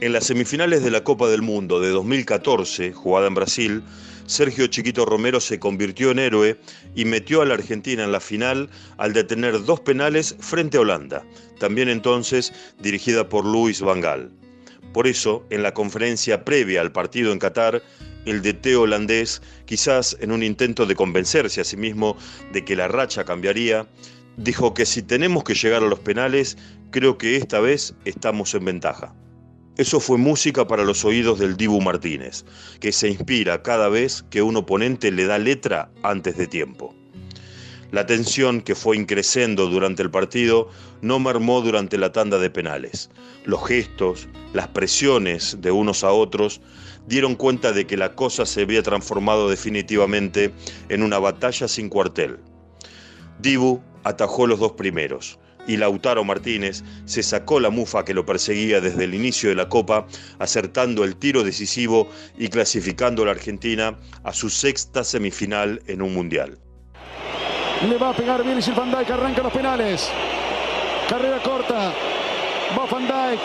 En 0.00 0.12
las 0.12 0.24
semifinales 0.24 0.82
de 0.82 0.90
la 0.90 1.02
Copa 1.02 1.28
del 1.28 1.42
Mundo 1.42 1.80
de 1.80 1.90
2014, 1.90 2.92
jugada 2.92 3.26
en 3.26 3.34
Brasil, 3.34 3.82
Sergio 4.28 4.66
Chiquito 4.66 5.06
Romero 5.06 5.40
se 5.40 5.58
convirtió 5.58 6.10
en 6.10 6.18
héroe 6.18 6.60
y 6.94 7.06
metió 7.06 7.40
a 7.40 7.46
la 7.46 7.54
Argentina 7.54 8.04
en 8.04 8.12
la 8.12 8.20
final 8.20 8.68
al 8.98 9.14
detener 9.14 9.64
dos 9.64 9.80
penales 9.80 10.36
frente 10.38 10.76
a 10.76 10.82
Holanda, 10.82 11.24
también 11.58 11.88
entonces 11.88 12.52
dirigida 12.78 13.26
por 13.30 13.46
Luis 13.46 13.80
Van 13.80 14.02
Gaal. 14.02 14.30
Por 14.92 15.06
eso, 15.06 15.46
en 15.48 15.62
la 15.62 15.72
conferencia 15.72 16.44
previa 16.44 16.82
al 16.82 16.92
partido 16.92 17.32
en 17.32 17.38
Qatar, 17.38 17.82
el 18.26 18.42
DT 18.42 18.76
holandés, 18.76 19.40
quizás 19.64 20.14
en 20.20 20.30
un 20.30 20.42
intento 20.42 20.84
de 20.84 20.94
convencerse 20.94 21.62
a 21.62 21.64
sí 21.64 21.78
mismo 21.78 22.14
de 22.52 22.66
que 22.66 22.76
la 22.76 22.86
racha 22.86 23.24
cambiaría, 23.24 23.86
dijo 24.36 24.74
que 24.74 24.84
si 24.84 25.02
tenemos 25.02 25.42
que 25.42 25.54
llegar 25.54 25.82
a 25.82 25.86
los 25.86 26.00
penales, 26.00 26.58
creo 26.90 27.16
que 27.16 27.36
esta 27.36 27.60
vez 27.60 27.94
estamos 28.04 28.54
en 28.54 28.66
ventaja. 28.66 29.14
Eso 29.78 30.00
fue 30.00 30.18
música 30.18 30.66
para 30.66 30.82
los 30.82 31.04
oídos 31.04 31.38
del 31.38 31.56
Dibu 31.56 31.80
Martínez, 31.80 32.44
que 32.80 32.90
se 32.90 33.10
inspira 33.10 33.62
cada 33.62 33.88
vez 33.88 34.24
que 34.28 34.42
un 34.42 34.56
oponente 34.56 35.12
le 35.12 35.24
da 35.24 35.38
letra 35.38 35.88
antes 36.02 36.36
de 36.36 36.48
tiempo. 36.48 36.96
La 37.92 38.04
tensión 38.04 38.60
que 38.60 38.74
fue 38.74 38.96
increciendo 38.96 39.68
durante 39.68 40.02
el 40.02 40.10
partido 40.10 40.68
no 41.00 41.20
mermó 41.20 41.60
durante 41.60 41.96
la 41.96 42.10
tanda 42.10 42.40
de 42.40 42.50
penales. 42.50 43.08
Los 43.44 43.68
gestos, 43.68 44.26
las 44.52 44.66
presiones 44.66 45.58
de 45.60 45.70
unos 45.70 46.02
a 46.02 46.10
otros 46.10 46.60
dieron 47.06 47.36
cuenta 47.36 47.70
de 47.70 47.86
que 47.86 47.96
la 47.96 48.16
cosa 48.16 48.46
se 48.46 48.62
había 48.62 48.82
transformado 48.82 49.48
definitivamente 49.48 50.52
en 50.88 51.04
una 51.04 51.20
batalla 51.20 51.68
sin 51.68 51.88
cuartel. 51.88 52.40
Dibu 53.38 53.80
atajó 54.02 54.48
los 54.48 54.58
dos 54.58 54.72
primeros 54.72 55.38
y 55.68 55.76
Lautaro 55.76 56.24
Martínez 56.24 56.82
se 57.04 57.22
sacó 57.22 57.60
la 57.60 57.70
mufa 57.70 58.04
que 58.04 58.14
lo 58.14 58.26
perseguía 58.26 58.80
desde 58.80 59.04
el 59.04 59.14
inicio 59.14 59.50
de 59.50 59.54
la 59.54 59.68
Copa, 59.68 60.06
acertando 60.40 61.04
el 61.04 61.14
tiro 61.14 61.44
decisivo 61.44 62.08
y 62.36 62.48
clasificando 62.48 63.22
a 63.22 63.26
la 63.26 63.32
Argentina 63.32 63.96
a 64.24 64.32
su 64.32 64.50
sexta 64.50 65.04
semifinal 65.04 65.80
en 65.86 66.02
un 66.02 66.14
mundial. 66.14 66.58
Le 67.86 67.96
va 67.96 68.10
a 68.10 68.12
pegar 68.12 68.42
Virgil 68.42 68.74
van 68.74 68.90
Dijk, 68.90 69.10
arranca 69.10 69.42
los 69.42 69.52
penales. 69.52 70.10
Carrera 71.08 71.40
corta. 71.42 71.92
Va 72.76 72.86
Van 72.90 73.06
Dijk 73.06 73.40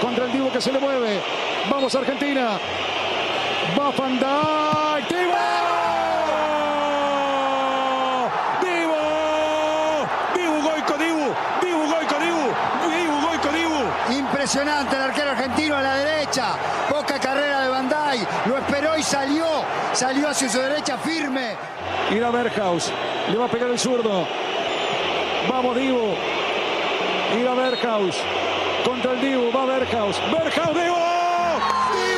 contra 0.00 0.26
el 0.26 0.32
Divo 0.32 0.52
que 0.52 0.60
se 0.60 0.72
le 0.72 0.78
mueve. 0.78 1.20
Vamos 1.68 1.94
Argentina. 1.94 2.60
Va 3.76 3.90
Van 3.90 4.20
Dijk. 4.20 4.76
¡Divo! 5.10 5.34
¡Divo! 8.62 10.06
¡Dibu 10.34 10.62
Goico 10.62 10.96
Dibu! 10.96 11.34
¡Dibu 11.60 11.86
Goico 11.90 12.18
Dibu! 12.20 12.46
¡Dibu 12.88 13.20
Goico 13.26 13.48
Dibu! 13.52 13.80
Impresionante 14.56 14.96
el 14.96 15.02
arquero 15.02 15.30
argentino 15.32 15.76
a 15.76 15.82
la 15.82 15.96
derecha. 15.96 16.56
Poca 16.88 17.20
carrera 17.20 17.60
de 17.60 17.68
Bandai. 17.68 18.26
Lo 18.46 18.56
esperó 18.56 18.96
y 18.96 19.02
salió. 19.02 19.44
Salió 19.92 20.30
hacia 20.30 20.48
su 20.48 20.58
derecha 20.58 20.96
firme. 20.96 21.54
Irá 22.10 22.30
Berghaus. 22.30 22.90
Le 23.30 23.36
va 23.36 23.44
a 23.44 23.48
pegar 23.48 23.68
el 23.68 23.78
zurdo. 23.78 24.26
Vamos, 25.50 25.76
Dibu. 25.76 26.14
Irá 27.38 27.52
Berghaus. 27.52 28.16
Contra 28.82 29.12
el 29.12 29.20
Dibu. 29.20 29.52
Va. 29.54 29.66
Berghaus, 29.66 30.16
Dibu. 30.24 30.96
te 31.92 32.15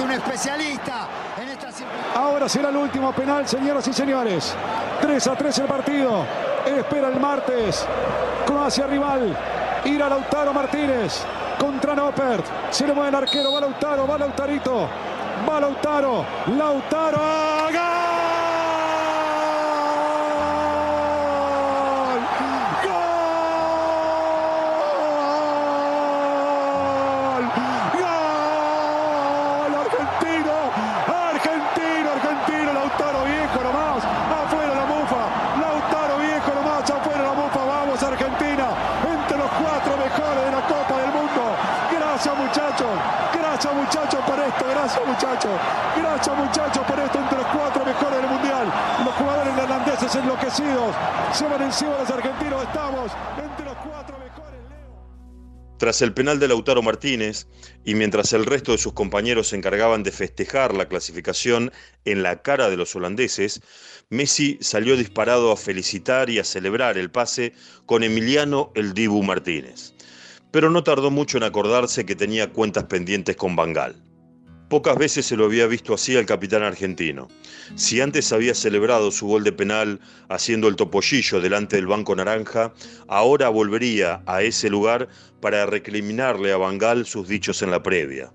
un 0.00 0.10
especialista 0.12 1.08
en 1.40 1.48
esta 1.48 1.68
Ahora 2.14 2.48
será 2.48 2.68
el 2.70 2.76
último 2.76 3.12
penal, 3.12 3.46
señoras 3.46 3.86
y 3.88 3.92
señores. 3.92 4.54
3 5.00 5.26
a 5.26 5.36
3 5.36 5.58
el 5.58 5.66
partido. 5.66 6.24
Espera 6.66 7.08
el 7.08 7.20
martes. 7.20 7.84
Croacia 8.46 8.86
rival. 8.86 9.36
Ir 9.84 10.02
a 10.02 10.08
Lautaro 10.08 10.52
Martínez 10.52 11.22
contra 11.58 11.94
Nopert. 11.94 12.44
Se 12.70 12.86
le 12.86 12.92
mueve 12.92 13.08
el 13.08 13.14
arquero. 13.14 13.52
Va 13.52 13.60
Lautaro, 13.60 14.06
va 14.06 14.18
Lautarito. 14.18 14.88
Va 15.48 15.60
Lautaro. 15.60 16.24
Lautaro. 16.56 17.47
Gracias 44.78 45.06
muchachos. 45.08 45.50
Gracias 45.96 46.36
muchachos 46.36 46.86
por 46.86 47.00
esto 47.00 47.18
entre 47.18 47.38
los 47.38 47.46
cuatro 47.48 47.84
mejores 47.84 48.20
del 48.20 48.30
mundial. 48.30 48.72
Los 49.04 49.14
jugadores 49.14 49.54
neerlandeses 49.54 50.14
enloquecidos 50.14 50.94
se 51.32 51.48
van 51.48 51.62
encima 51.62 51.98
los 51.98 52.08
argentinos. 52.08 52.62
Estamos 52.62 53.10
entre 53.42 53.64
los 53.64 53.76
cuatro 53.78 54.18
mejores. 54.20 54.60
Tras 55.78 56.00
el 56.00 56.14
penal 56.14 56.38
de 56.38 56.46
Lautaro 56.46 56.80
Martínez, 56.82 57.48
y 57.84 57.96
mientras 57.96 58.32
el 58.32 58.46
resto 58.46 58.70
de 58.70 58.78
sus 58.78 58.92
compañeros 58.92 59.48
se 59.48 59.56
encargaban 59.56 60.04
de 60.04 60.12
festejar 60.12 60.72
la 60.74 60.86
clasificación 60.86 61.72
en 62.04 62.22
la 62.22 62.40
cara 62.42 62.70
de 62.70 62.76
los 62.76 62.94
holandeses, 62.94 63.60
Messi 64.10 64.58
salió 64.60 64.96
disparado 64.96 65.50
a 65.50 65.56
felicitar 65.56 66.30
y 66.30 66.38
a 66.38 66.44
celebrar 66.44 66.98
el 66.98 67.10
pase 67.10 67.52
con 67.84 68.04
Emiliano 68.04 68.70
El 68.76 68.94
Dibu 68.94 69.24
Martínez. 69.24 69.92
Pero 70.52 70.70
no 70.70 70.84
tardó 70.84 71.10
mucho 71.10 71.36
en 71.36 71.42
acordarse 71.42 72.06
que 72.06 72.14
tenía 72.14 72.52
cuentas 72.52 72.84
pendientes 72.84 73.34
con 73.34 73.56
Bangal. 73.56 74.07
Pocas 74.68 74.98
veces 74.98 75.24
se 75.24 75.34
lo 75.34 75.46
había 75.46 75.66
visto 75.66 75.94
así 75.94 76.14
al 76.14 76.26
capitán 76.26 76.62
argentino. 76.62 77.28
Si 77.74 78.02
antes 78.02 78.32
había 78.34 78.54
celebrado 78.54 79.10
su 79.10 79.26
gol 79.26 79.42
de 79.42 79.52
penal 79.52 79.98
haciendo 80.28 80.68
el 80.68 80.76
topollillo 80.76 81.40
delante 81.40 81.76
del 81.76 81.86
banco 81.86 82.14
naranja, 82.14 82.74
ahora 83.06 83.48
volvería 83.48 84.20
a 84.26 84.42
ese 84.42 84.68
lugar 84.68 85.08
para 85.40 85.64
recriminarle 85.64 86.52
a 86.52 86.58
Bangal 86.58 87.06
sus 87.06 87.28
dichos 87.28 87.62
en 87.62 87.70
la 87.70 87.82
previa. 87.82 88.30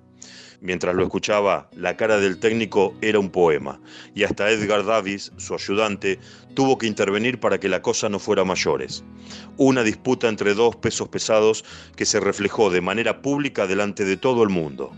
Mientras 0.60 0.96
lo 0.96 1.04
escuchaba, 1.04 1.70
la 1.76 1.98
cara 1.98 2.20
del 2.20 2.40
técnico 2.40 2.96
era 3.02 3.20
un 3.20 3.30
poema, 3.30 3.80
y 4.16 4.24
hasta 4.24 4.50
Edgar 4.50 4.86
Davis, 4.86 5.32
su 5.38 5.54
ayudante, 5.54 6.18
tuvo 6.56 6.80
que 6.80 6.88
intervenir 6.88 7.40
para 7.40 7.60
que 7.60 7.70
la 7.70 7.84
cosa 7.84 8.10
no 8.10 8.18
fuera 8.18 8.44
mayores. 8.44 9.04
Una 9.58 9.84
disputa 9.84 10.30
entre 10.30 10.56
dos 10.56 10.78
pesos 10.78 11.10
pesados 11.10 11.64
que 11.96 12.06
se 12.06 12.20
reflejó 12.20 12.72
de 12.72 12.82
manera 12.82 13.22
pública 13.22 13.68
delante 13.68 14.04
de 14.04 14.18
todo 14.18 14.42
el 14.42 14.50
mundo. 14.50 14.94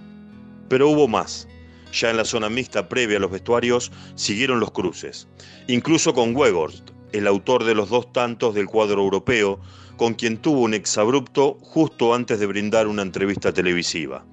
Pero 0.69 0.89
hubo 0.89 1.07
más. 1.07 1.47
Ya 1.91 2.09
en 2.09 2.17
la 2.17 2.25
zona 2.25 2.49
mixta 2.49 2.89
previa 2.89 3.17
a 3.17 3.21
los 3.21 3.31
vestuarios 3.31 3.91
siguieron 4.15 4.59
los 4.59 4.71
cruces, 4.71 5.27
incluso 5.67 6.13
con 6.13 6.35
Weghorst, 6.35 6.89
el 7.13 7.27
autor 7.27 7.63
de 7.63 7.75
los 7.75 7.89
dos 7.89 8.11
tantos 8.11 8.53
del 8.53 8.65
cuadro 8.65 9.01
europeo, 9.01 9.59
con 9.95 10.13
quien 10.13 10.37
tuvo 10.37 10.61
un 10.61 10.73
exabrupto 10.73 11.57
justo 11.61 12.13
antes 12.13 12.39
de 12.39 12.47
brindar 12.47 12.87
una 12.87 13.01
entrevista 13.01 13.53
televisiva. 13.53 14.25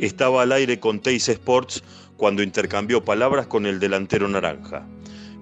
Estaba 0.00 0.42
al 0.42 0.52
aire 0.52 0.80
con 0.80 1.00
Teis 1.00 1.28
Sports 1.28 1.84
cuando 2.16 2.42
intercambió 2.42 3.04
palabras 3.04 3.46
con 3.46 3.66
el 3.66 3.78
delantero 3.78 4.26
naranja. 4.26 4.84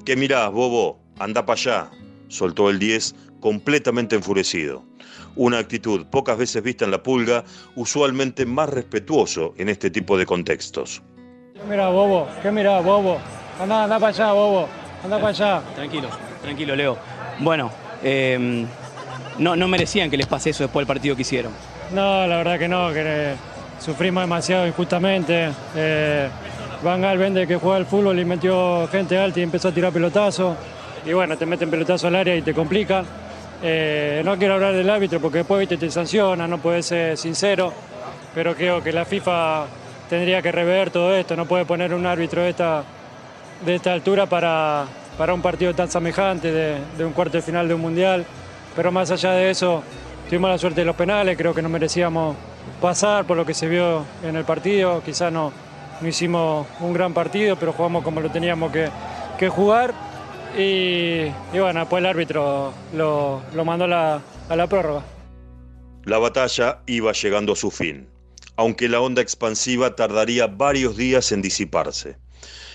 ¿Qué 0.04 0.16
mirás, 0.16 0.52
bobo? 0.52 1.00
Anda 1.18 1.46
para 1.46 1.58
allá, 1.58 1.90
soltó 2.28 2.68
el 2.68 2.78
10 2.78 3.14
completamente 3.40 4.16
enfurecido 4.16 4.84
una 5.36 5.58
actitud 5.58 6.06
pocas 6.06 6.38
veces 6.38 6.62
vista 6.62 6.84
en 6.84 6.90
la 6.90 7.02
pulga, 7.02 7.44
usualmente 7.76 8.46
más 8.46 8.68
respetuoso 8.68 9.54
en 9.56 9.68
este 9.68 9.90
tipo 9.90 10.16
de 10.16 10.26
contextos. 10.26 11.02
¿Qué 11.54 11.60
mirá, 11.68 11.88
bobo? 11.88 12.28
¿Qué 12.42 12.50
mirá, 12.50 12.80
bobo? 12.80 13.18
Anda, 13.60 13.84
anda 13.84 13.98
para 13.98 14.08
allá, 14.08 14.32
bobo. 14.32 14.68
Anda 15.04 15.16
para 15.16 15.28
allá. 15.28 15.62
Tranquilo, 15.74 16.08
tranquilo, 16.42 16.76
Leo. 16.76 16.98
Bueno, 17.38 17.70
em, 18.02 18.66
no, 19.38 19.56
no 19.56 19.68
merecían 19.68 20.10
que 20.10 20.16
les 20.16 20.26
pase 20.26 20.50
eso 20.50 20.64
después 20.64 20.82
del 20.82 20.88
partido 20.88 21.16
que 21.16 21.22
hicieron. 21.22 21.52
No, 21.92 22.26
la 22.26 22.36
verdad 22.38 22.58
que 22.58 22.68
no, 22.68 22.92
que 22.92 23.34
sufrimos 23.80 24.22
demasiado 24.22 24.66
injustamente. 24.66 25.50
Eh, 25.76 26.28
Van 26.82 27.00
Gaal 27.00 27.18
vende 27.18 27.46
que 27.46 27.56
juega 27.56 27.76
al 27.76 27.86
fútbol 27.86 28.18
y 28.18 28.24
metió 28.24 28.88
gente 28.88 29.18
alta 29.18 29.40
y 29.40 29.42
empezó 29.42 29.68
a 29.68 29.72
tirar 29.72 29.92
pelotazos. 29.92 30.56
Y 31.06 31.12
bueno, 31.12 31.36
te 31.36 31.46
meten 31.46 31.70
pelotazo 31.70 32.08
al 32.08 32.14
área 32.14 32.36
y 32.36 32.42
te 32.42 32.54
complican. 32.54 33.04
Eh, 33.62 34.22
no 34.24 34.36
quiero 34.36 34.54
hablar 34.54 34.74
del 34.74 34.88
árbitro 34.90 35.20
porque 35.20 35.38
después 35.38 35.68
te 35.68 35.90
sanciona, 35.90 36.46
no 36.46 36.58
puede 36.58 36.82
ser 36.82 37.16
sincero, 37.16 37.72
pero 38.34 38.54
creo 38.54 38.82
que 38.82 38.92
la 38.92 39.04
FIFA 39.04 39.66
tendría 40.08 40.42
que 40.42 40.52
rever 40.52 40.90
todo 40.90 41.14
esto, 41.14 41.36
no 41.36 41.46
puede 41.46 41.64
poner 41.64 41.94
un 41.94 42.04
árbitro 42.06 42.42
de 42.42 42.50
esta, 42.50 42.84
de 43.64 43.74
esta 43.76 43.92
altura 43.92 44.26
para, 44.26 44.84
para 45.16 45.32
un 45.32 45.40
partido 45.40 45.74
tan 45.74 45.90
semejante 45.90 46.52
de, 46.52 47.04
un 47.04 47.12
cuarto 47.12 47.38
de 47.38 47.42
final 47.42 47.68
de 47.68 47.74
un 47.74 47.80
mundial. 47.80 48.24
Pero 48.76 48.90
más 48.90 49.10
allá 49.10 49.32
de 49.32 49.50
eso, 49.50 49.82
tuvimos 50.28 50.50
la 50.50 50.58
suerte 50.58 50.80
de 50.80 50.84
los 50.84 50.96
penales, 50.96 51.36
creo 51.38 51.54
que 51.54 51.62
no 51.62 51.68
merecíamos 51.68 52.36
pasar 52.80 53.24
por 53.24 53.36
lo 53.36 53.46
que 53.46 53.54
se 53.54 53.68
vio 53.68 54.04
en 54.22 54.36
el 54.36 54.44
partido, 54.44 55.00
quizás 55.04 55.32
no, 55.32 55.52
hicimos 56.02 56.66
un 56.80 56.92
gran 56.92 57.14
partido, 57.14 57.56
pero 57.56 57.72
jugamos 57.72 58.02
como 58.02 58.20
lo 58.20 58.30
teníamos 58.30 58.72
que 58.72 59.48
jugar 59.48 59.94
y, 60.56 61.30
bueno, 61.52 61.80
después 61.80 62.00
el 62.00 62.06
árbitro 62.06 62.72
lo, 62.92 63.42
mandó 63.64 63.84
a 63.84 64.56
la 64.56 64.66
prórroga. 64.68 65.04
La 66.04 66.18
batalla 66.18 66.82
iba 66.86 67.12
llegando 67.12 67.54
a 67.54 67.56
su 67.56 67.70
fin, 67.70 68.06
aunque 68.56 68.90
la 68.90 69.00
onda 69.00 69.22
expansiva 69.22 69.96
tardaría 69.96 70.46
varios 70.46 70.98
días 70.98 71.32
en 71.32 71.40
disiparse. 71.40 72.18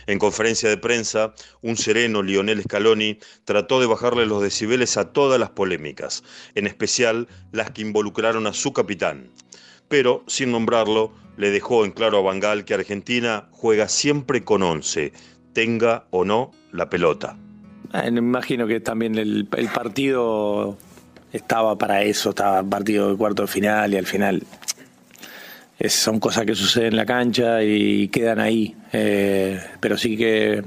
En 0.07 0.17
conferencia 0.17 0.67
de 0.67 0.77
prensa, 0.77 1.35
un 1.61 1.77
sereno 1.77 2.23
Lionel 2.23 2.63
Scaloni 2.63 3.19
trató 3.45 3.79
de 3.79 3.85
bajarle 3.85 4.25
los 4.25 4.41
decibeles 4.41 4.97
a 4.97 5.13
todas 5.13 5.39
las 5.39 5.51
polémicas, 5.51 6.23
en 6.55 6.65
especial 6.65 7.27
las 7.51 7.69
que 7.69 7.83
involucraron 7.83 8.47
a 8.47 8.53
su 8.53 8.73
capitán. 8.73 9.29
Pero, 9.87 10.23
sin 10.25 10.51
nombrarlo, 10.51 11.13
le 11.37 11.51
dejó 11.51 11.85
en 11.85 11.91
claro 11.91 12.17
a 12.17 12.21
Bangal 12.21 12.65
que 12.65 12.73
Argentina 12.73 13.47
juega 13.51 13.87
siempre 13.87 14.43
con 14.43 14.63
once, 14.63 15.13
tenga 15.53 16.07
o 16.09 16.25
no 16.25 16.49
la 16.71 16.89
pelota. 16.89 17.37
Eh, 17.93 18.11
me 18.11 18.19
imagino 18.19 18.67
que 18.67 18.79
también 18.79 19.17
el, 19.17 19.47
partido 19.73 20.77
estaba 21.33 21.77
para 21.77 22.03
eso, 22.03 22.29
estaba 22.29 22.61
partido 22.63 23.11
de 23.11 23.17
cuarto 23.17 23.43
de 23.43 23.47
final 23.47 23.93
y 23.93 23.97
al 23.97 24.05
final 24.05 24.43
son 25.87 26.19
cosas 26.19 26.45
que 26.45 26.55
suceden 26.55 26.89
en 26.89 26.97
la 26.97 27.05
cancha 27.05 27.63
y 27.63 28.09
quedan 28.09 28.39
ahí. 28.39 28.75
Eh, 28.93 29.59
pero 29.79 29.97
sí 29.97 30.17
que 30.17 30.63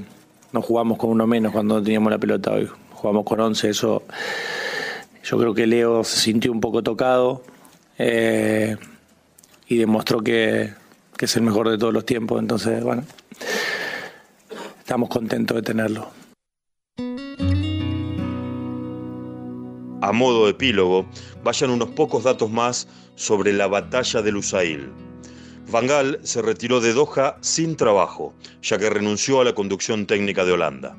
nos 0.53 0.65
jugamos 0.65 0.99
con 0.99 1.11
uno 1.11 1.27
menos 1.27 1.53
cuando 1.53 1.77
no 1.77 1.83
teníamos 1.83 2.11
la 2.11 2.19
pelota 2.19 2.53
hoy. 2.53 2.69
Jugamos 2.93 3.25
con 3.25 3.41
11, 3.41 3.69
eso 3.69 4.03
yo 5.25 5.39
creo 5.39 5.55
que 5.55 5.67
Leo 5.67 6.03
se 6.05 6.19
sintió 6.19 6.51
un 6.51 6.61
poco 6.61 6.83
tocado 6.83 7.43
eh, 7.99 8.77
y 9.69 9.77
demostró 9.77 10.21
que 10.23 10.73
es 11.19 11.37
el 11.37 11.43
mejor 11.43 11.69
de 11.71 11.79
todos 11.79 11.95
los 11.95 12.05
tiempos. 12.05 12.41
Entonces, 12.41 12.83
bueno, 12.83 13.05
estamos 14.81 15.09
contentos 15.09 15.55
de 15.55 15.63
tenerlo. 15.63 16.22
A 20.03 20.11
modo 20.11 20.49
epílogo, 20.49 21.07
vayan 21.45 21.71
unos 21.71 21.91
pocos 21.91 22.25
datos 22.25 22.51
más 22.51 22.89
sobre 23.15 23.53
la 23.53 23.69
batalla 23.69 24.21
de 24.21 24.33
Lusail. 24.33 24.91
Van 25.71 25.87
Gaal 25.87 26.19
se 26.25 26.43
retiró 26.43 26.81
de 26.81 26.93
Doha 26.93 27.37
sin 27.41 27.77
trabajo, 27.77 28.35
ya 28.63 28.79
que 28.79 28.91
renunció 28.91 29.41
a 29.41 29.45
la 29.45 29.55
conducción 29.55 30.07
técnica 30.07 30.45
de 30.45 30.51
Holanda. 30.51 30.97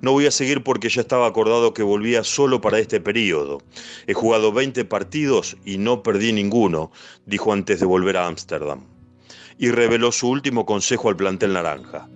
No 0.00 0.10
voy 0.10 0.26
a 0.26 0.32
seguir 0.32 0.64
porque 0.64 0.88
ya 0.88 1.02
estaba 1.02 1.28
acordado 1.28 1.72
que 1.72 1.84
volvía 1.84 2.24
solo 2.24 2.60
para 2.60 2.80
este 2.80 3.00
periodo. 3.00 3.62
He 4.08 4.12
jugado 4.12 4.52
20 4.52 4.84
partidos 4.86 5.56
y 5.64 5.78
no 5.78 6.02
perdí 6.02 6.32
ninguno, 6.32 6.90
dijo 7.26 7.52
antes 7.52 7.78
de 7.78 7.86
volver 7.86 8.16
a 8.16 8.26
Ámsterdam. 8.26 8.84
y 9.56 9.70
reveló 9.70 10.10
su 10.10 10.28
último 10.28 10.66
consejo 10.66 11.08
al 11.08 11.14
plantel 11.16 11.52
naranja. 11.52 12.08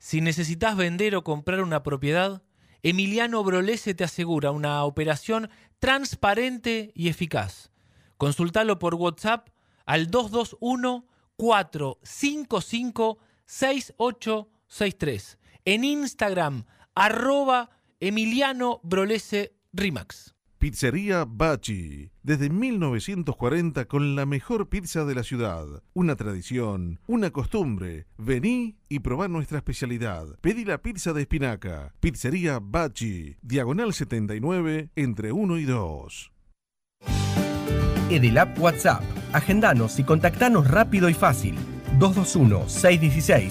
Si 0.01 0.21
necesitas 0.21 0.77
vender 0.77 1.15
o 1.15 1.23
comprar 1.23 1.63
una 1.63 1.85
propiedad, 1.85 2.43
Emiliano 2.83 3.45
Brolese 3.45 3.95
te 3.95 4.03
asegura 4.03 4.51
una 4.51 4.83
operación 4.83 5.49
transparente 5.79 6.91
y 6.97 7.09
eficaz. 7.09 7.71
Consultalo 8.19 8.81
por 8.81 8.97
WhatsApp 8.97 9.51
al 9.87 10.09
221 10.09 11.07
455 11.37 13.19
6863. 13.45 15.39
En 15.67 15.85
Instagram, 15.85 16.65
arroba 16.97 17.71
Emiliano 18.05 18.81
Brolese 18.83 19.53
Rimax. 19.73 20.35
Pizzería 20.59 21.25
Bachi. 21.25 22.11
Desde 22.25 22.51
1940 22.51 23.85
con 23.85 24.17
la 24.17 24.27
mejor 24.27 24.69
pizza 24.69 25.05
de 25.05 25.15
la 25.15 25.23
ciudad. 25.23 25.85
Una 25.95 26.17
tradición, 26.17 26.99
una 27.07 27.31
costumbre. 27.31 28.09
Vení 28.19 28.75
y 28.89 28.99
probá 28.99 29.29
nuestra 29.29 29.59
especialidad. 29.59 30.37
Pedí 30.41 30.65
la 30.65 30.79
pizza 30.79 31.13
de 31.13 31.21
espinaca. 31.21 31.95
Pizzería 32.01 32.59
Bachi. 32.61 33.37
Diagonal 33.41 33.95
79 33.95 34.91
entre 34.97 35.31
1 35.31 35.59
y 35.59 35.65
2. 35.65 36.33
Edelap 38.11 38.59
WhatsApp. 38.59 39.05
Agendanos 39.33 40.01
y 40.01 40.03
contactanos 40.03 40.69
rápido 40.69 41.09
y 41.09 41.15
fácil. 41.15 41.55
221 42.01 42.69
616 42.69 43.51